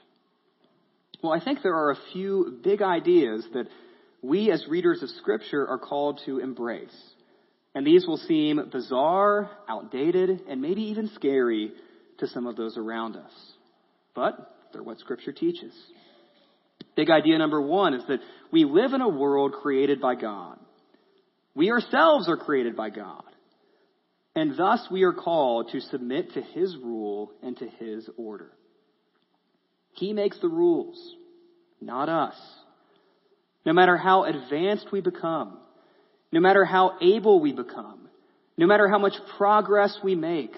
Well, 1.21 1.33
I 1.33 1.43
think 1.43 1.61
there 1.61 1.75
are 1.75 1.91
a 1.91 1.97
few 2.13 2.59
big 2.63 2.81
ideas 2.81 3.45
that 3.53 3.67
we 4.21 4.51
as 4.51 4.65
readers 4.67 5.03
of 5.03 5.09
Scripture 5.09 5.67
are 5.67 5.79
called 5.79 6.21
to 6.25 6.39
embrace. 6.39 6.95
And 7.73 7.87
these 7.87 8.05
will 8.05 8.17
seem 8.17 8.69
bizarre, 8.71 9.49
outdated, 9.69 10.41
and 10.49 10.61
maybe 10.61 10.83
even 10.83 11.09
scary 11.15 11.71
to 12.17 12.27
some 12.27 12.45
of 12.45 12.55
those 12.55 12.77
around 12.77 13.15
us. 13.15 13.31
But 14.13 14.55
they're 14.73 14.83
what 14.83 14.99
Scripture 14.99 15.31
teaches. 15.31 15.73
Big 16.95 17.09
idea 17.09 17.37
number 17.37 17.61
one 17.61 17.93
is 17.93 18.03
that 18.07 18.19
we 18.51 18.65
live 18.65 18.93
in 18.93 19.01
a 19.01 19.07
world 19.07 19.53
created 19.61 20.01
by 20.01 20.15
God. 20.15 20.59
We 21.55 21.71
ourselves 21.71 22.27
are 22.27 22.37
created 22.37 22.75
by 22.75 22.89
God. 22.89 23.23
And 24.35 24.57
thus 24.57 24.87
we 24.89 25.03
are 25.03 25.13
called 25.13 25.71
to 25.71 25.81
submit 25.81 26.33
to 26.33 26.41
His 26.41 26.75
rule 26.77 27.31
and 27.41 27.57
to 27.57 27.67
His 27.67 28.09
order. 28.17 28.51
He 29.93 30.13
makes 30.13 30.39
the 30.39 30.47
rules, 30.47 31.15
not 31.81 32.07
us. 32.07 32.35
No 33.65 33.73
matter 33.73 33.97
how 33.97 34.23
advanced 34.23 34.87
we 34.91 35.01
become, 35.01 35.59
no 36.31 36.39
matter 36.39 36.65
how 36.65 36.97
able 37.01 37.39
we 37.39 37.51
become, 37.53 38.07
no 38.57 38.67
matter 38.67 38.87
how 38.87 38.99
much 38.99 39.13
progress 39.37 39.97
we 40.03 40.15
make, 40.15 40.55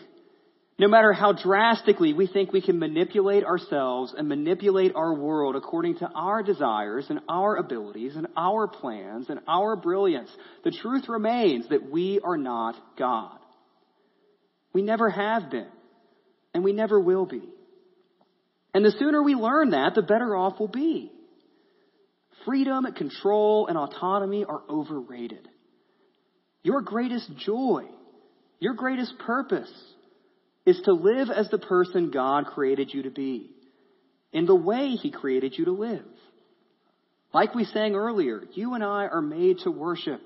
no 0.80 0.88
matter 0.88 1.14
how 1.14 1.34
drastically 1.34 2.14
we 2.14 2.26
think 2.26 2.52
we 2.52 2.62
can 2.62 2.80
manipulate 2.80 3.44
ourselves 3.44 4.14
and 4.18 4.28
manipulate 4.28 4.96
our 4.96 5.14
world 5.14 5.56
according 5.56 5.98
to 6.00 6.10
our 6.10 6.42
desires 6.42 7.06
and 7.10 7.20
our 7.30 7.58
abilities 7.58 8.16
and 8.16 8.28
our 8.36 8.68
plans 8.68 9.30
and 9.30 9.40
our 9.48 9.76
brilliance, 9.76 10.30
the 10.64 10.72
truth 10.72 11.08
remains 11.08 11.70
that 11.70 11.92
we 11.92 12.20
are 12.24 12.38
not 12.38 12.76
God. 12.98 13.38
We 14.74 14.82
never 14.82 15.10
have 15.10 15.52
been, 15.52 15.70
and 16.56 16.64
we 16.64 16.74
never 16.74 17.00
will 17.00 17.28
be. 17.28 17.44
And 18.74 18.84
the 18.84 18.96
sooner 18.98 19.22
we 19.22 19.36
learn 19.36 19.70
that, 19.72 19.94
the 19.94 20.02
better 20.02 20.36
off 20.36 20.56
we'll 20.60 20.70
be. 20.70 21.12
Freedom, 22.46 22.92
control, 22.94 23.68
and 23.68 23.78
autonomy 23.78 24.44
are 24.44 24.64
overrated. 24.68 25.48
Your 26.63 26.82
greatest 26.82 27.30
joy, 27.38 27.84
your 28.60 28.73
greatest 28.73 29.19
purpose 29.19 29.71
is 30.65 30.82
to 30.86 30.93
live 30.93 31.30
as 31.30 31.49
the 31.49 31.58
person 31.58 32.10
God 32.10 32.45
created 32.47 32.93
you 32.93 33.04
to 33.04 33.12
be, 33.12 33.52
in 34.32 34.45
the 34.45 34.56
way 34.56 34.91
He 34.91 35.12
created 35.12 35.58
you 35.58 35.65
to 35.65 35.71
live. 35.71 36.06
Like 37.34 37.54
we 37.54 37.65
sang 37.65 37.95
earlier, 37.95 38.43
you 38.54 38.73
and 38.73 38.84
I 38.84 39.08
are 39.08 39.21
made 39.21 39.60
to 39.60 39.71
worship. 39.71 40.21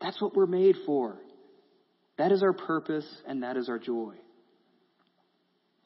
That's 0.00 0.20
what 0.20 0.36
we're 0.36 0.46
made 0.46 0.76
for. 0.84 1.16
That 2.18 2.30
is 2.30 2.42
our 2.42 2.52
purpose 2.52 3.06
and 3.26 3.42
that 3.42 3.56
is 3.56 3.68
our 3.68 3.78
joy. 3.78 4.14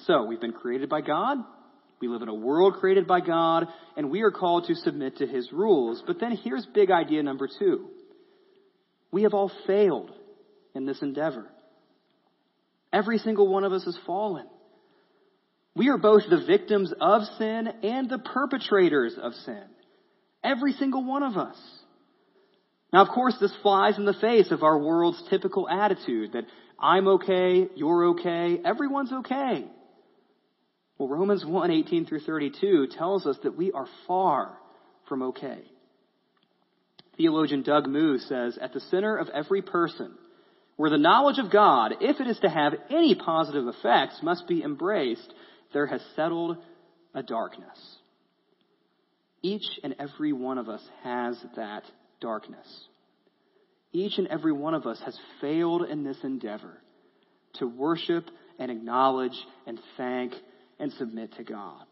So, 0.07 0.25
we've 0.25 0.41
been 0.41 0.53
created 0.53 0.89
by 0.89 1.01
God. 1.01 1.39
We 2.01 2.09
live 2.09 2.23
in 2.23 2.29
a 2.29 2.35
world 2.35 2.75
created 2.75 3.09
by 3.09 3.21
God, 3.21 3.67
and 3.97 4.11
we 4.11 4.23
are 4.23 4.31
called 4.31 4.67
to 4.69 4.75
submit 4.77 5.17
to 5.17 5.27
His 5.27 5.53
rules. 5.53 6.03
But 6.07 6.21
then 6.21 6.37
here's 6.37 6.65
big 6.67 6.91
idea 6.91 7.23
number 7.23 7.49
two. 7.59 7.89
We 9.11 9.23
have 9.23 9.35
all 9.35 9.51
failed 9.67 10.11
in 10.75 10.87
this 10.87 11.03
endeavor. 11.03 11.47
Every 12.93 13.19
single 13.19 13.49
one 13.49 13.65
of 13.65 13.73
us 13.73 13.85
has 13.85 13.99
fallen. 14.07 14.47
We 15.75 15.89
are 15.89 15.99
both 15.99 16.23
the 16.29 16.45
victims 16.45 16.93
of 17.01 17.23
sin 17.39 17.69
and 17.83 18.11
the 18.11 18.19
perpetrators 18.19 19.15
of 19.21 19.33
sin. 19.35 19.63
Every 20.43 20.73
single 20.73 21.05
one 21.05 21.23
of 21.23 21.37
us. 21.37 21.57
Now, 22.93 23.03
of 23.03 23.09
course, 23.09 23.37
this 23.41 23.55
flies 23.63 23.99
in 23.99 24.05
the 24.05 24.15
face 24.15 24.51
of 24.51 24.63
our 24.63 24.79
world's 24.79 25.23
typical 25.29 25.69
attitude 25.69 26.33
that 26.33 26.45
I'm 26.81 27.07
okay, 27.09 27.69
you're 27.75 28.07
okay, 28.11 28.61
everyone's 28.65 29.13
okay. 29.13 29.67
Well, 30.97 31.09
Romans 31.09 31.45
1, 31.45 31.71
18 31.71 32.07
through 32.07 32.21
32 32.21 32.89
tells 32.97 33.27
us 33.27 33.37
that 33.43 33.57
we 33.57 33.73
are 33.73 33.87
far 34.07 34.57
from 35.09 35.23
okay. 35.23 35.63
Theologian 37.19 37.63
Doug 37.63 37.87
Moo 37.87 38.19
says, 38.19 38.57
at 38.61 38.73
the 38.73 38.81
center 38.81 39.17
of 39.17 39.29
every 39.29 39.61
person 39.61 40.15
where 40.77 40.89
the 40.89 40.97
knowledge 40.97 41.39
of 41.39 41.51
God, 41.51 41.97
if 42.01 42.21
it 42.21 42.29
is 42.29 42.39
to 42.39 42.49
have 42.49 42.73
any 42.89 43.17
positive 43.17 43.67
effects, 43.67 44.21
must 44.23 44.47
be 44.47 44.63
embraced, 44.63 45.35
there 45.75 45.89
has 45.89 46.01
settled 46.15 46.57
a 47.15 47.23
darkness. 47.23 47.97
Each 49.43 49.67
and 49.83 49.97
every 49.99 50.33
one 50.33 50.57
of 50.57 50.69
us 50.69 50.83
has 51.03 51.37
that 51.57 51.83
darkness. 52.21 52.67
Each 53.93 54.19
and 54.19 54.29
every 54.29 54.53
one 54.53 54.75
of 54.75 54.87
us 54.87 55.01
has 55.05 55.19
failed 55.41 55.83
in 55.83 56.05
this 56.05 56.19
endeavor 56.23 56.81
to 57.55 57.67
worship 57.67 58.27
and 58.61 58.71
acknowledge 58.71 59.37
and 59.67 59.81
thank 59.97 60.33
and 60.79 60.93
submit 60.93 61.35
to 61.35 61.43
God. 61.43 61.88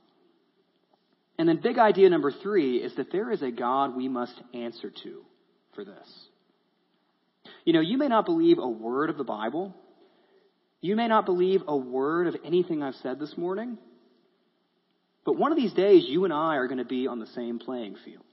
And 1.39 1.49
then 1.49 1.61
big 1.63 1.79
idea 1.79 2.09
number 2.09 2.33
three 2.33 2.79
is 2.79 2.95
that 2.97 3.13
there 3.13 3.31
is 3.31 3.43
a 3.43 3.51
God 3.51 3.95
we 3.95 4.09
must 4.09 4.35
answer 4.55 4.91
to 5.03 5.23
for 5.75 5.85
this. 5.85 6.09
You 7.65 7.73
know, 7.73 7.81
you 7.81 7.99
may 7.99 8.09
not 8.09 8.25
believe 8.25 8.59
a 8.59 8.69
word 8.69 9.11
of 9.11 9.19
the 9.19 9.25
Bible. 9.25 9.75
You 10.81 10.97
may 10.97 11.09
not 11.09 11.27
believe 11.27 11.63
a 11.67 11.77
word 11.77 12.27
of 12.27 12.37
anything 12.45 12.83
I've 12.83 12.95
said 12.97 13.19
this 13.19 13.37
morning. 13.37 13.79
But 15.25 15.37
one 15.37 15.53
of 15.53 15.59
these 15.59 15.73
days, 15.73 16.05
you 16.07 16.25
and 16.25 16.33
I 16.33 16.57
are 16.57 16.69
going 16.69 16.79
to 16.79 16.85
be 16.85 17.07
on 17.07 17.19
the 17.19 17.27
same 17.27 17.59
playing 17.59 17.97
field. 18.05 18.25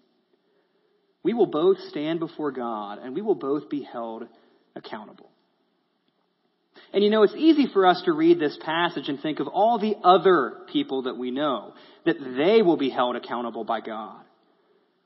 We 1.23 1.33
will 1.33 1.47
both 1.47 1.79
stand 1.89 2.19
before 2.19 2.51
God 2.51 2.99
and 2.99 3.15
we 3.15 3.21
will 3.21 3.35
both 3.35 3.69
be 3.69 3.81
held 3.81 4.27
accountable. 4.75 5.29
And 6.93 7.03
you 7.03 7.09
know, 7.09 7.23
it's 7.23 7.35
easy 7.35 7.67
for 7.73 7.87
us 7.87 8.01
to 8.05 8.13
read 8.13 8.39
this 8.39 8.57
passage 8.63 9.09
and 9.09 9.19
think 9.19 9.39
of 9.39 9.47
all 9.47 9.79
the 9.79 9.95
other 10.03 10.59
people 10.71 11.03
that 11.03 11.17
we 11.17 11.31
know, 11.31 11.73
that 12.05 12.17
they 12.19 12.61
will 12.61 12.77
be 12.77 12.91
held 12.91 13.15
accountable 13.15 13.63
by 13.63 13.81
God. 13.81 14.21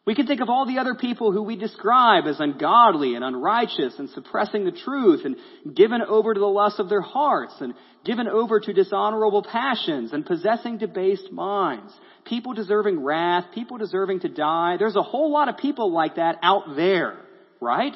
We 0.06 0.16
can 0.16 0.26
think 0.26 0.40
of 0.40 0.50
all 0.50 0.66
the 0.66 0.80
other 0.80 0.96
people 0.96 1.34
who 1.34 1.44
we 1.44 1.58
describe 1.58 2.28
as 2.28 2.40
ungodly 2.40 3.16
and 3.16 3.26
unrighteous 3.26 4.00
and 4.00 4.10
suppressing 4.12 4.64
the 4.64 4.72
truth 4.72 5.26
and 5.26 5.76
given 5.76 6.02
over 6.02 6.34
to 6.34 6.40
the 6.40 6.46
lust 6.46 6.80
of 6.80 6.88
their 6.88 7.02
hearts 7.02 7.54
and 7.60 7.74
given 8.06 8.28
over 8.28 8.60
to 8.62 8.74
dishonorable 8.74 9.44
passions 9.44 10.14
and 10.14 10.26
possessing 10.26 10.78
debased 10.78 11.30
minds. 11.32 11.94
People 12.24 12.54
deserving 12.54 13.04
wrath, 13.04 13.46
people 13.54 13.78
deserving 13.78 14.22
to 14.22 14.30
die. 14.30 14.78
There's 14.78 14.96
a 14.96 15.04
whole 15.04 15.32
lot 15.32 15.50
of 15.50 15.58
people 15.58 15.92
like 15.92 16.16
that 16.16 16.38
out 16.42 16.78
there, 16.78 17.18
right? 17.60 17.96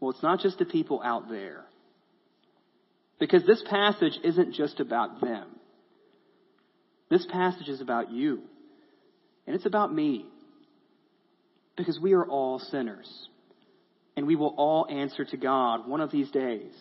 Well, 0.00 0.10
it's 0.10 0.22
not 0.24 0.40
just 0.40 0.58
the 0.58 0.64
people 0.64 1.00
out 1.04 1.28
there. 1.28 1.64
Because 3.18 3.44
this 3.46 3.62
passage 3.68 4.18
isn't 4.22 4.54
just 4.54 4.80
about 4.80 5.20
them. 5.20 5.48
This 7.10 7.26
passage 7.26 7.68
is 7.68 7.80
about 7.80 8.12
you. 8.12 8.42
And 9.46 9.56
it's 9.56 9.66
about 9.66 9.92
me. 9.92 10.26
Because 11.76 11.98
we 12.00 12.12
are 12.12 12.24
all 12.24 12.58
sinners. 12.58 13.08
And 14.16 14.26
we 14.26 14.36
will 14.36 14.54
all 14.56 14.86
answer 14.88 15.24
to 15.24 15.36
God 15.36 15.88
one 15.88 16.00
of 16.00 16.10
these 16.10 16.30
days. 16.30 16.72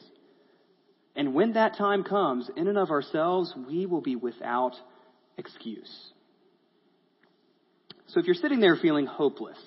And 1.15 1.34
when 1.34 1.54
that 1.54 1.78
time 1.78 2.04
comes, 2.04 2.50
in 2.56 2.67
and 2.67 2.78
of 2.78 2.91
ourselves, 2.91 3.54
we 3.67 3.86
will 3.86 4.02
be 4.02 4.15
without 4.15 4.73
excuse. 5.38 5.91
So 8.08 8.19
if 8.19 8.26
you're 8.26 8.36
sitting 8.36 8.60
there 8.60 8.76
feeling 8.76 9.06
hopeless, 9.06 9.58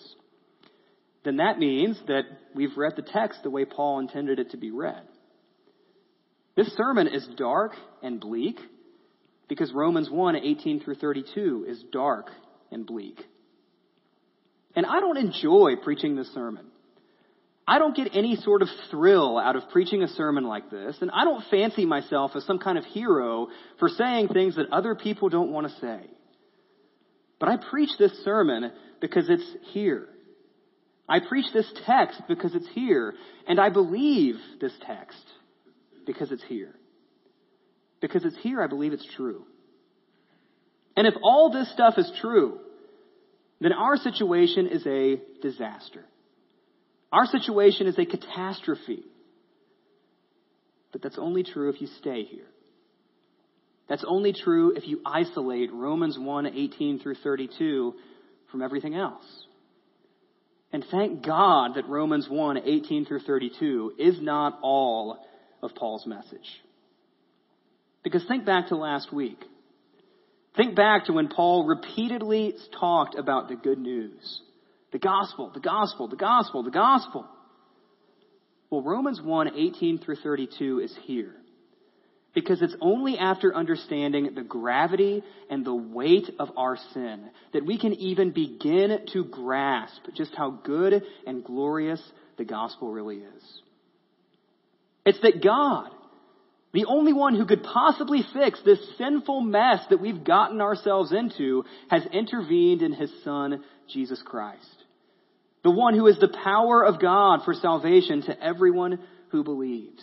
then 1.24 1.36
that 1.36 1.58
means 1.58 2.00
that 2.06 2.24
we've 2.54 2.76
read 2.76 2.94
the 2.96 3.02
text 3.02 3.42
the 3.42 3.50
way 3.50 3.64
Paul 3.64 3.98
intended 3.98 4.38
it 4.38 4.50
to 4.52 4.56
be 4.56 4.70
read. 4.70 5.02
This 6.60 6.76
sermon 6.76 7.06
is 7.06 7.26
dark 7.38 7.72
and 8.02 8.20
bleak 8.20 8.58
because 9.48 9.72
Romans 9.72 10.10
1 10.10 10.36
18 10.36 10.80
through 10.80 10.96
32 10.96 11.64
is 11.66 11.82
dark 11.90 12.26
and 12.70 12.84
bleak. 12.84 13.18
And 14.76 14.84
I 14.84 15.00
don't 15.00 15.16
enjoy 15.16 15.76
preaching 15.82 16.16
this 16.16 16.30
sermon. 16.34 16.66
I 17.66 17.78
don't 17.78 17.96
get 17.96 18.14
any 18.14 18.36
sort 18.36 18.60
of 18.60 18.68
thrill 18.90 19.38
out 19.38 19.56
of 19.56 19.70
preaching 19.70 20.02
a 20.02 20.08
sermon 20.08 20.44
like 20.44 20.70
this, 20.70 20.98
and 21.00 21.10
I 21.10 21.24
don't 21.24 21.42
fancy 21.50 21.86
myself 21.86 22.32
as 22.34 22.44
some 22.44 22.58
kind 22.58 22.76
of 22.76 22.84
hero 22.84 23.48
for 23.78 23.88
saying 23.88 24.28
things 24.28 24.56
that 24.56 24.70
other 24.70 24.94
people 24.94 25.30
don't 25.30 25.52
want 25.52 25.66
to 25.66 25.80
say. 25.80 26.10
But 27.38 27.48
I 27.48 27.56
preach 27.56 27.90
this 27.98 28.12
sermon 28.22 28.70
because 29.00 29.30
it's 29.30 29.50
here. 29.72 30.08
I 31.08 31.20
preach 31.26 31.46
this 31.54 31.72
text 31.86 32.20
because 32.28 32.54
it's 32.54 32.68
here, 32.74 33.14
and 33.48 33.58
I 33.58 33.70
believe 33.70 34.34
this 34.60 34.74
text 34.86 35.24
because 36.10 36.32
it's 36.32 36.42
here. 36.48 36.74
Because 38.00 38.24
it's 38.24 38.36
here, 38.38 38.60
I 38.60 38.66
believe 38.66 38.92
it's 38.92 39.06
true. 39.14 39.44
And 40.96 41.06
if 41.06 41.14
all 41.22 41.52
this 41.52 41.70
stuff 41.72 41.94
is 41.98 42.10
true, 42.20 42.58
then 43.60 43.72
our 43.72 43.96
situation 43.96 44.66
is 44.66 44.84
a 44.88 45.20
disaster. 45.40 46.04
Our 47.12 47.26
situation 47.26 47.86
is 47.86 47.96
a 47.96 48.06
catastrophe. 48.06 49.04
But 50.90 51.00
that's 51.00 51.18
only 51.18 51.44
true 51.44 51.70
if 51.70 51.80
you 51.80 51.86
stay 52.00 52.24
here. 52.24 52.48
That's 53.88 54.04
only 54.04 54.32
true 54.32 54.74
if 54.76 54.88
you 54.88 55.00
isolate 55.06 55.72
Romans 55.72 56.18
1 56.18 56.46
18 56.46 56.98
through 56.98 57.16
32 57.22 57.94
from 58.50 58.62
everything 58.62 58.96
else. 58.96 59.24
And 60.72 60.84
thank 60.90 61.24
God 61.24 61.74
that 61.76 61.88
Romans 61.88 62.26
1 62.28 62.58
18 62.58 63.04
through 63.04 63.20
32 63.20 63.92
is 63.96 64.20
not 64.20 64.58
all 64.62 65.18
of 65.62 65.74
Paul's 65.74 66.06
message. 66.06 66.60
Because 68.02 68.24
think 68.26 68.44
back 68.44 68.68
to 68.68 68.76
last 68.76 69.12
week. 69.12 69.44
Think 70.56 70.74
back 70.74 71.06
to 71.06 71.12
when 71.12 71.28
Paul 71.28 71.66
repeatedly 71.66 72.54
talked 72.78 73.14
about 73.14 73.48
the 73.48 73.56
good 73.56 73.78
news. 73.78 74.40
The 74.92 74.98
gospel, 74.98 75.50
the 75.52 75.60
gospel, 75.60 76.08
the 76.08 76.16
gospel, 76.16 76.62
the 76.62 76.70
gospel. 76.70 77.26
Well, 78.70 78.82
Romans 78.82 79.20
1, 79.22 79.56
18 79.56 79.98
through 79.98 80.16
32 80.16 80.80
is 80.80 80.96
here. 81.02 81.34
Because 82.32 82.62
it's 82.62 82.76
only 82.80 83.18
after 83.18 83.54
understanding 83.54 84.34
the 84.34 84.42
gravity 84.42 85.22
and 85.50 85.64
the 85.64 85.74
weight 85.74 86.30
of 86.38 86.50
our 86.56 86.76
sin 86.94 87.28
that 87.52 87.66
we 87.66 87.76
can 87.76 87.92
even 87.94 88.30
begin 88.30 89.00
to 89.12 89.24
grasp 89.24 90.02
just 90.14 90.32
how 90.36 90.50
good 90.50 91.02
and 91.26 91.44
glorious 91.44 92.00
the 92.38 92.44
gospel 92.44 92.92
really 92.92 93.16
is. 93.16 93.62
It's 95.04 95.20
that 95.20 95.42
God, 95.42 95.90
the 96.72 96.84
only 96.86 97.12
one 97.12 97.34
who 97.34 97.46
could 97.46 97.62
possibly 97.62 98.22
fix 98.32 98.60
this 98.64 98.78
sinful 98.98 99.40
mess 99.40 99.80
that 99.90 100.00
we've 100.00 100.22
gotten 100.22 100.60
ourselves 100.60 101.12
into 101.12 101.64
has 101.88 102.06
intervened 102.12 102.82
in 102.82 102.92
his 102.92 103.10
son, 103.24 103.64
Jesus 103.88 104.22
Christ. 104.24 104.84
The 105.62 105.70
one 105.70 105.94
who 105.94 106.06
is 106.06 106.18
the 106.18 106.34
power 106.44 106.84
of 106.84 107.00
God 107.00 107.40
for 107.44 107.54
salvation 107.54 108.22
to 108.22 108.42
everyone 108.42 109.00
who 109.30 109.42
believes. 109.42 110.02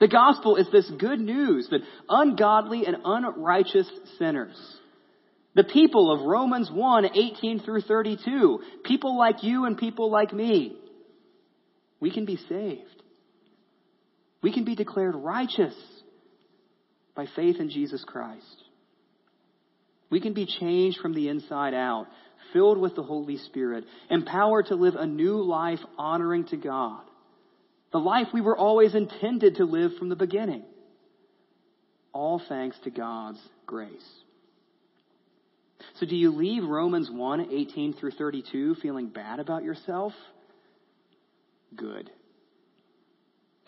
The 0.00 0.08
gospel 0.08 0.56
is 0.56 0.66
this 0.72 0.90
good 0.98 1.20
news 1.20 1.68
that 1.70 1.82
ungodly 2.08 2.86
and 2.86 2.96
unrighteous 3.04 3.88
sinners, 4.18 4.56
the 5.54 5.64
people 5.64 6.10
of 6.10 6.26
Romans 6.26 6.70
1, 6.72 7.06
18 7.14 7.60
through 7.60 7.82
32, 7.82 8.60
people 8.84 9.18
like 9.18 9.42
you 9.42 9.66
and 9.66 9.76
people 9.76 10.10
like 10.10 10.32
me, 10.32 10.76
we 12.00 12.10
can 12.10 12.24
be 12.24 12.38
saved. 12.48 12.99
We 14.42 14.52
can 14.52 14.64
be 14.64 14.74
declared 14.74 15.14
righteous 15.14 15.74
by 17.14 17.26
faith 17.36 17.56
in 17.56 17.70
Jesus 17.70 18.04
Christ. 18.04 18.64
We 20.10 20.20
can 20.20 20.32
be 20.32 20.46
changed 20.46 20.98
from 21.00 21.14
the 21.14 21.28
inside 21.28 21.74
out, 21.74 22.06
filled 22.52 22.78
with 22.78 22.96
the 22.96 23.02
Holy 23.02 23.36
Spirit, 23.36 23.84
empowered 24.08 24.66
to 24.66 24.74
live 24.74 24.94
a 24.96 25.06
new 25.06 25.42
life 25.42 25.78
honoring 25.98 26.46
to 26.46 26.56
God. 26.56 27.02
The 27.92 27.98
life 27.98 28.28
we 28.32 28.40
were 28.40 28.56
always 28.56 28.94
intended 28.94 29.56
to 29.56 29.64
live 29.64 29.92
from 29.98 30.08
the 30.08 30.16
beginning. 30.16 30.64
All 32.12 32.40
thanks 32.48 32.76
to 32.84 32.90
God's 32.90 33.40
grace. 33.66 33.90
So 35.94 36.06
do 36.06 36.16
you 36.16 36.30
leave 36.30 36.64
Romans 36.64 37.10
1, 37.10 37.48
18 37.52 37.94
through 37.94 38.12
32 38.12 38.76
feeling 38.76 39.08
bad 39.08 39.38
about 39.38 39.64
yourself? 39.64 40.12
Good 41.74 42.10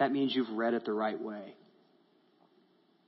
that 0.02 0.10
means 0.10 0.34
you've 0.34 0.50
read 0.50 0.74
it 0.74 0.84
the 0.84 0.92
right 0.92 1.20
way. 1.20 1.54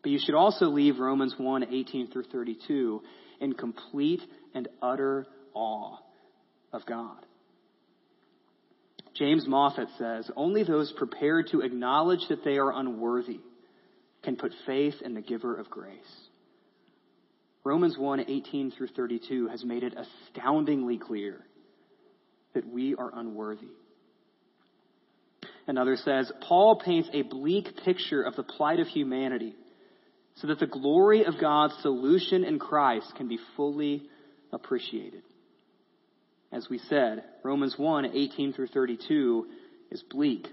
But 0.03 0.13
you 0.13 0.21
should 0.25 0.37
also 0.37 0.67
leave 0.67 1.01
Romans 1.01 1.35
1 1.37 1.75
18 1.75 2.13
through 2.13 2.23
32 2.31 3.03
in 3.41 3.53
complete 3.55 4.21
and 4.55 4.69
utter 4.81 5.27
awe 5.55 5.97
of 6.73 6.87
God. 6.87 7.19
James 9.17 9.45
Moffatt 9.49 9.89
says, 9.99 10.31
Only 10.37 10.63
those 10.63 10.93
prepared 10.97 11.49
to 11.51 11.63
acknowledge 11.63 12.29
that 12.29 12.45
they 12.45 12.59
are 12.59 12.73
unworthy 12.73 13.41
can 14.23 14.37
put 14.37 14.53
faith 14.65 14.95
in 15.05 15.15
the 15.15 15.21
giver 15.21 15.57
of 15.57 15.69
grace. 15.69 15.99
Romans 17.65 17.99
1 17.99 18.21
18 18.21 18.71
through 18.71 18.89
32 18.95 19.49
has 19.49 19.65
made 19.65 19.83
it 19.83 19.97
astoundingly 19.97 20.99
clear 20.99 21.41
that 22.53 22.69
we 22.69 22.95
are 22.95 23.11
unworthy. 23.17 23.67
Another 25.67 25.97
says, 25.97 26.31
Paul 26.47 26.81
paints 26.85 27.09
a 27.13 27.23
bleak 27.23 27.69
picture 27.85 28.23
of 28.23 28.37
the 28.37 28.43
plight 28.43 28.81
of 28.81 28.87
humanity 28.87 29.55
so 30.37 30.49
that 30.49 30.59
the 30.59 30.67
glory 30.67 31.25
of 31.25 31.41
God's 31.41 31.75
solution 31.81 32.45
in 32.45 32.59
Christ 32.59 33.13
can 33.17 33.29
be 33.29 33.39
fully 33.57 34.03
appreciated. 34.53 35.23
As 36.53 36.69
we 36.69 36.79
said, 36.79 37.25
Romans 37.43 37.75
1, 37.77 38.07
18 38.15 38.53
through 38.53 38.69
32 38.69 39.47
is 39.91 40.03
bleak. 40.11 40.47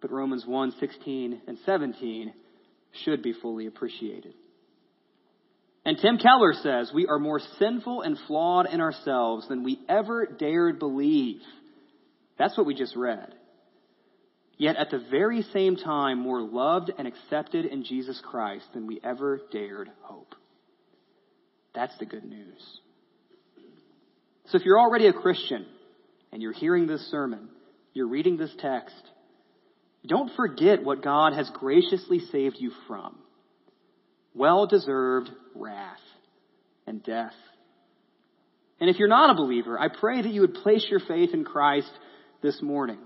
but 0.00 0.12
Romans 0.12 0.44
1 0.46 0.74
16 0.78 1.40
and 1.46 1.58
17 1.64 2.32
should 3.04 3.22
be 3.22 3.32
fully 3.32 3.66
appreciated. 3.66 4.34
And 5.84 5.98
Tim 5.98 6.18
Keller 6.18 6.52
says, 6.62 6.90
We 6.94 7.06
are 7.06 7.18
more 7.18 7.40
sinful 7.58 8.02
and 8.02 8.18
flawed 8.26 8.66
in 8.66 8.80
ourselves 8.80 9.48
than 9.48 9.64
we 9.64 9.80
ever 9.88 10.26
dared 10.26 10.78
believe. 10.78 11.40
That's 12.38 12.56
what 12.56 12.66
we 12.66 12.74
just 12.74 12.96
read. 12.96 13.34
Yet 14.56 14.76
at 14.76 14.90
the 14.90 15.02
very 15.10 15.42
same 15.52 15.76
time, 15.76 16.20
more 16.20 16.40
loved 16.40 16.90
and 16.96 17.08
accepted 17.08 17.64
in 17.64 17.84
Jesus 17.84 18.20
Christ 18.24 18.66
than 18.72 18.86
we 18.86 19.00
ever 19.02 19.40
dared 19.50 19.90
hope. 20.02 20.34
That's 21.74 21.96
the 21.98 22.06
good 22.06 22.24
news. 22.24 22.80
So 24.46 24.58
if 24.58 24.64
you're 24.64 24.78
already 24.78 25.06
a 25.06 25.12
Christian 25.12 25.66
and 26.32 26.40
you're 26.40 26.52
hearing 26.52 26.86
this 26.86 27.10
sermon, 27.10 27.48
you're 27.94 28.08
reading 28.08 28.36
this 28.36 28.54
text, 28.58 28.94
don't 30.06 30.30
forget 30.36 30.84
what 30.84 31.02
God 31.02 31.32
has 31.32 31.50
graciously 31.54 32.20
saved 32.20 32.56
you 32.58 32.70
from 32.86 33.16
well 34.34 34.66
deserved 34.66 35.30
wrath 35.54 36.00
and 36.86 37.02
death. 37.02 37.34
And 38.80 38.90
if 38.90 38.98
you're 38.98 39.08
not 39.08 39.30
a 39.30 39.34
believer, 39.34 39.78
I 39.78 39.88
pray 39.88 40.20
that 40.20 40.32
you 40.32 40.42
would 40.42 40.54
place 40.54 40.84
your 40.90 41.00
faith 41.00 41.30
in 41.32 41.44
Christ 41.44 41.90
this 42.42 42.60
morning 42.60 42.98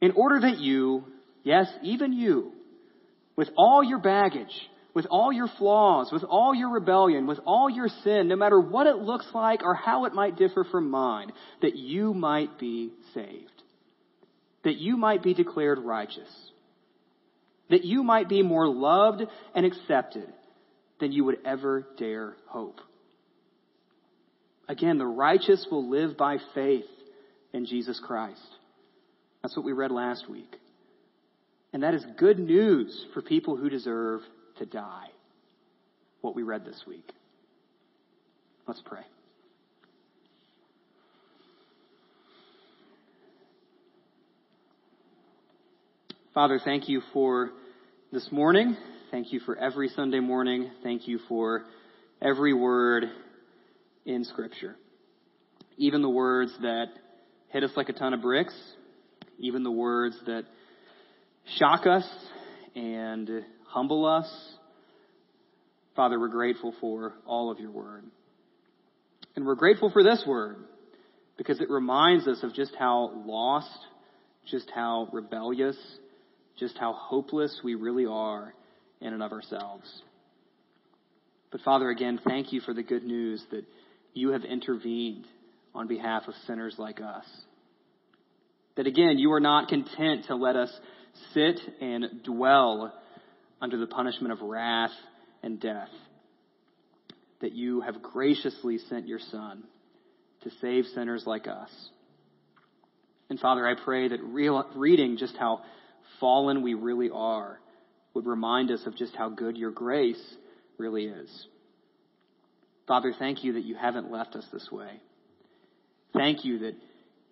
in 0.00 0.12
order 0.12 0.40
that 0.40 0.58
you, 0.58 1.04
yes, 1.42 1.66
even 1.82 2.12
you, 2.12 2.52
with 3.36 3.48
all 3.56 3.82
your 3.82 3.98
baggage, 3.98 4.54
with 4.94 5.06
all 5.10 5.32
your 5.32 5.48
flaws, 5.58 6.10
with 6.12 6.24
all 6.24 6.54
your 6.54 6.70
rebellion, 6.70 7.26
with 7.26 7.38
all 7.46 7.70
your 7.70 7.88
sin, 8.02 8.28
no 8.28 8.36
matter 8.36 8.58
what 8.58 8.86
it 8.86 8.96
looks 8.96 9.26
like 9.32 9.62
or 9.62 9.74
how 9.74 10.04
it 10.04 10.14
might 10.14 10.36
differ 10.36 10.64
from 10.64 10.90
mine, 10.90 11.30
that 11.62 11.76
you 11.76 12.12
might 12.12 12.58
be 12.58 12.90
saved. 13.14 13.62
That 14.64 14.76
you 14.76 14.96
might 14.96 15.22
be 15.22 15.32
declared 15.32 15.78
righteous 15.78 16.28
that 17.70 17.84
you 17.84 18.02
might 18.02 18.28
be 18.28 18.42
more 18.42 18.68
loved 18.68 19.22
and 19.54 19.64
accepted 19.64 20.28
than 21.00 21.12
you 21.12 21.24
would 21.24 21.38
ever 21.46 21.86
dare 21.96 22.36
hope. 22.46 22.80
Again, 24.68 24.98
the 24.98 25.06
righteous 25.06 25.66
will 25.70 25.88
live 25.88 26.16
by 26.16 26.38
faith 26.54 26.84
in 27.52 27.64
Jesus 27.66 28.00
Christ. 28.04 28.40
That's 29.42 29.56
what 29.56 29.64
we 29.64 29.72
read 29.72 29.90
last 29.90 30.28
week. 30.28 30.56
And 31.72 31.82
that 31.82 31.94
is 31.94 32.04
good 32.18 32.38
news 32.38 33.06
for 33.14 33.22
people 33.22 33.56
who 33.56 33.68
deserve 33.68 34.20
to 34.58 34.66
die. 34.66 35.08
What 36.20 36.34
we 36.34 36.42
read 36.42 36.64
this 36.64 36.82
week. 36.86 37.10
Let's 38.66 38.82
pray. 38.84 39.00
Father, 46.34 46.60
thank 46.64 46.88
you 46.88 47.02
for 47.12 47.50
this 48.12 48.30
morning. 48.30 48.76
Thank 49.10 49.32
you 49.32 49.40
for 49.40 49.56
every 49.56 49.88
Sunday 49.88 50.20
morning. 50.20 50.70
Thank 50.82 51.08
you 51.08 51.18
for 51.28 51.64
every 52.22 52.54
word 52.54 53.06
in 54.04 54.24
Scripture. 54.24 54.76
Even 55.76 56.02
the 56.02 56.08
words 56.08 56.52
that 56.62 56.86
hit 57.48 57.64
us 57.64 57.72
like 57.74 57.88
a 57.88 57.92
ton 57.92 58.14
of 58.14 58.22
bricks, 58.22 58.54
even 59.40 59.62
the 59.62 59.70
words 59.70 60.16
that 60.26 60.44
shock 61.58 61.86
us 61.86 62.06
and 62.74 63.28
humble 63.66 64.06
us. 64.06 64.30
Father, 65.96 66.18
we're 66.18 66.28
grateful 66.28 66.74
for 66.80 67.14
all 67.26 67.50
of 67.50 67.58
your 67.58 67.70
word. 67.70 68.04
And 69.36 69.46
we're 69.46 69.54
grateful 69.54 69.90
for 69.90 70.02
this 70.02 70.22
word 70.26 70.56
because 71.36 71.60
it 71.60 71.70
reminds 71.70 72.28
us 72.28 72.42
of 72.42 72.54
just 72.54 72.74
how 72.78 73.22
lost, 73.24 73.78
just 74.50 74.70
how 74.74 75.08
rebellious, 75.12 75.76
just 76.58 76.76
how 76.78 76.92
hopeless 76.92 77.60
we 77.64 77.74
really 77.74 78.06
are 78.06 78.54
in 79.00 79.14
and 79.14 79.22
of 79.22 79.32
ourselves. 79.32 80.02
But 81.50 81.62
Father, 81.62 81.88
again, 81.88 82.20
thank 82.26 82.52
you 82.52 82.60
for 82.60 82.74
the 82.74 82.82
good 82.82 83.04
news 83.04 83.42
that 83.50 83.64
you 84.12 84.30
have 84.30 84.44
intervened 84.44 85.26
on 85.74 85.86
behalf 85.86 86.24
of 86.28 86.34
sinners 86.46 86.74
like 86.78 87.00
us. 87.00 87.24
That 88.76 88.86
again, 88.86 89.18
you 89.18 89.32
are 89.32 89.40
not 89.40 89.68
content 89.68 90.26
to 90.26 90.36
let 90.36 90.56
us 90.56 90.72
sit 91.34 91.60
and 91.80 92.22
dwell 92.24 92.92
under 93.60 93.76
the 93.76 93.86
punishment 93.86 94.32
of 94.32 94.40
wrath 94.40 94.92
and 95.42 95.60
death. 95.60 95.88
That 97.40 97.52
you 97.52 97.80
have 97.80 98.02
graciously 98.02 98.78
sent 98.88 99.08
your 99.08 99.18
Son 99.18 99.64
to 100.42 100.50
save 100.60 100.86
sinners 100.94 101.24
like 101.26 101.46
us. 101.46 101.70
And 103.28 103.38
Father, 103.38 103.66
I 103.66 103.74
pray 103.82 104.08
that 104.08 104.20
real, 104.22 104.64
reading 104.74 105.16
just 105.16 105.36
how 105.36 105.60
fallen 106.18 106.62
we 106.62 106.74
really 106.74 107.10
are 107.10 107.60
would 108.14 108.26
remind 108.26 108.70
us 108.70 108.80
of 108.86 108.96
just 108.96 109.14
how 109.14 109.28
good 109.28 109.56
your 109.56 109.70
grace 109.70 110.22
really 110.78 111.04
is. 111.06 111.46
Father, 112.88 113.14
thank 113.16 113.44
you 113.44 113.52
that 113.52 113.64
you 113.64 113.76
haven't 113.76 114.10
left 114.10 114.34
us 114.34 114.44
this 114.52 114.68
way. 114.72 115.00
Thank 116.12 116.44
you 116.44 116.58
that 116.60 116.74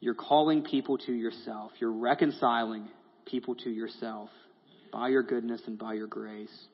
you're 0.01 0.15
calling 0.15 0.63
people 0.63 0.99
to 0.99 1.13
yourself. 1.13 1.73
You're 1.81 1.93
reconciling 1.93 2.89
people 3.27 3.55
to 3.57 3.71
yourself 3.71 4.31
by 4.93 5.09
your 5.09 5.23
goodness 5.23 5.61
and 5.67 5.79
by 5.79 5.95
your 5.95 6.07
grace. 6.07 6.67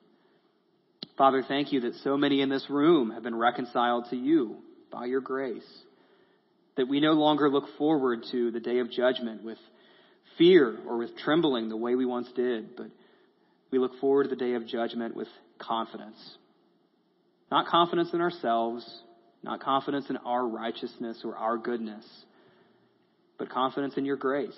Father, 1.17 1.43
thank 1.47 1.71
you 1.71 1.81
that 1.81 1.95
so 2.03 2.17
many 2.17 2.41
in 2.41 2.49
this 2.49 2.69
room 2.69 3.11
have 3.11 3.23
been 3.23 3.35
reconciled 3.35 4.07
to 4.09 4.15
you 4.15 4.57
by 4.91 5.05
your 5.05 5.21
grace. 5.21 5.63
That 6.77 6.87
we 6.87 6.99
no 6.99 7.13
longer 7.13 7.49
look 7.49 7.77
forward 7.77 8.25
to 8.31 8.51
the 8.51 8.59
day 8.59 8.79
of 8.79 8.91
judgment 8.91 9.43
with 9.43 9.57
fear 10.37 10.77
or 10.85 10.97
with 10.97 11.17
trembling 11.17 11.69
the 11.69 11.77
way 11.77 11.95
we 11.95 12.05
once 12.05 12.27
did, 12.35 12.75
but 12.75 12.87
we 13.71 13.79
look 13.79 13.99
forward 13.99 14.23
to 14.23 14.29
the 14.29 14.35
day 14.35 14.53
of 14.53 14.67
judgment 14.67 15.15
with 15.15 15.29
confidence. 15.57 16.17
Not 17.49 17.67
confidence 17.67 18.13
in 18.13 18.21
ourselves, 18.21 18.85
not 19.41 19.61
confidence 19.61 20.09
in 20.09 20.17
our 20.17 20.45
righteousness 20.45 21.21
or 21.23 21.35
our 21.37 21.57
goodness, 21.57 22.05
but 23.37 23.49
confidence 23.49 23.95
in 23.97 24.05
your 24.05 24.17
grace, 24.17 24.57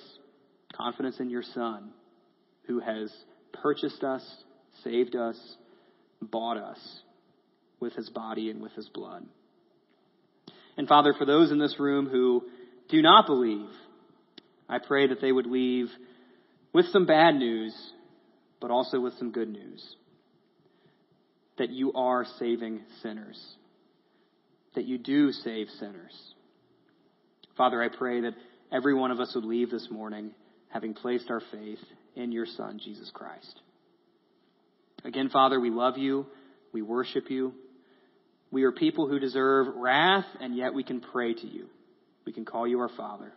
confidence 0.76 1.20
in 1.20 1.30
your 1.30 1.44
Son, 1.44 1.92
who 2.64 2.80
has 2.80 3.12
purchased 3.54 4.04
us, 4.04 4.24
saved 4.84 5.16
us, 5.16 5.38
bought 6.22 6.58
us 6.58 6.80
with 7.80 7.94
his 7.94 8.10
body 8.10 8.50
and 8.50 8.62
with 8.62 8.74
his 8.74 8.90
blood. 8.90 9.26
And 10.78 10.88
Father, 10.88 11.14
for 11.18 11.26
those 11.26 11.52
in 11.52 11.60
this 11.60 11.80
room 11.80 12.08
who 12.08 12.44
do 12.90 13.02
not 13.02 13.26
believe, 13.26 13.70
I 14.70 14.80
pray 14.80 15.08
that 15.08 15.22
they 15.22 15.32
would 15.32 15.48
leave 15.48 15.88
with 16.74 16.86
some 16.88 17.06
bad 17.06 17.36
news, 17.36 17.76
but 18.60 18.72
also 18.72 19.00
with 19.00 19.14
some 19.18 19.32
good 19.32 19.50
news. 19.50 19.96
That 21.58 21.70
you 21.70 21.94
are 21.94 22.26
saving 22.38 22.82
sinners. 23.02 23.42
That 24.76 24.86
you 24.86 24.98
do 25.00 25.32
save 25.32 25.70
sinners. 25.80 26.14
Father, 27.56 27.82
I 27.82 27.90
pray 27.90 28.22
that 28.22 28.34
every 28.72 28.94
one 28.94 29.12
of 29.12 29.20
us 29.20 29.34
would 29.36 29.46
leave 29.46 29.70
this 29.70 29.88
morning 29.90 30.32
having 30.70 30.94
placed 30.94 31.30
our 31.30 31.42
faith 31.52 31.80
in 32.16 32.32
your 32.32 32.46
Son, 32.46 32.80
Jesus 32.84 33.10
Christ. 33.14 33.62
Again, 35.04 35.30
Father, 35.30 35.60
we 35.60 35.70
love 35.70 35.98
you. 35.98 36.26
We 36.74 36.82
worship 36.82 37.30
you. 37.30 37.54
We 38.52 38.64
are 38.64 38.72
people 38.72 39.08
who 39.08 39.20
deserve 39.20 39.68
wrath, 39.76 40.26
and 40.40 40.56
yet 40.56 40.74
we 40.74 40.84
can 40.84 41.02
pray 41.02 41.34
to 41.34 41.48
you. 41.48 41.68
We 42.26 42.34
can 42.34 42.46
call 42.46 42.68
you 42.68 42.80
our 42.80 42.90
Father. 42.90 43.32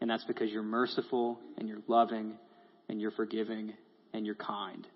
And 0.00 0.10
that's 0.10 0.24
because 0.24 0.50
you're 0.50 0.62
merciful 0.62 1.40
and 1.56 1.68
you're 1.68 1.82
loving 1.86 2.34
and 2.88 3.00
you're 3.00 3.12
forgiving 3.12 3.72
and 4.12 4.26
you're 4.26 4.34
kind. 4.34 4.86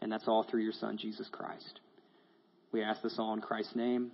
And 0.00 0.12
that's 0.12 0.28
all 0.28 0.44
through 0.48 0.62
your 0.62 0.72
Son, 0.72 0.96
Jesus 0.98 1.28
Christ. 1.32 1.80
We 2.72 2.82
ask 2.82 3.02
this 3.02 3.16
all 3.18 3.34
in 3.34 3.40
Christ's 3.40 3.74
name. 3.74 4.12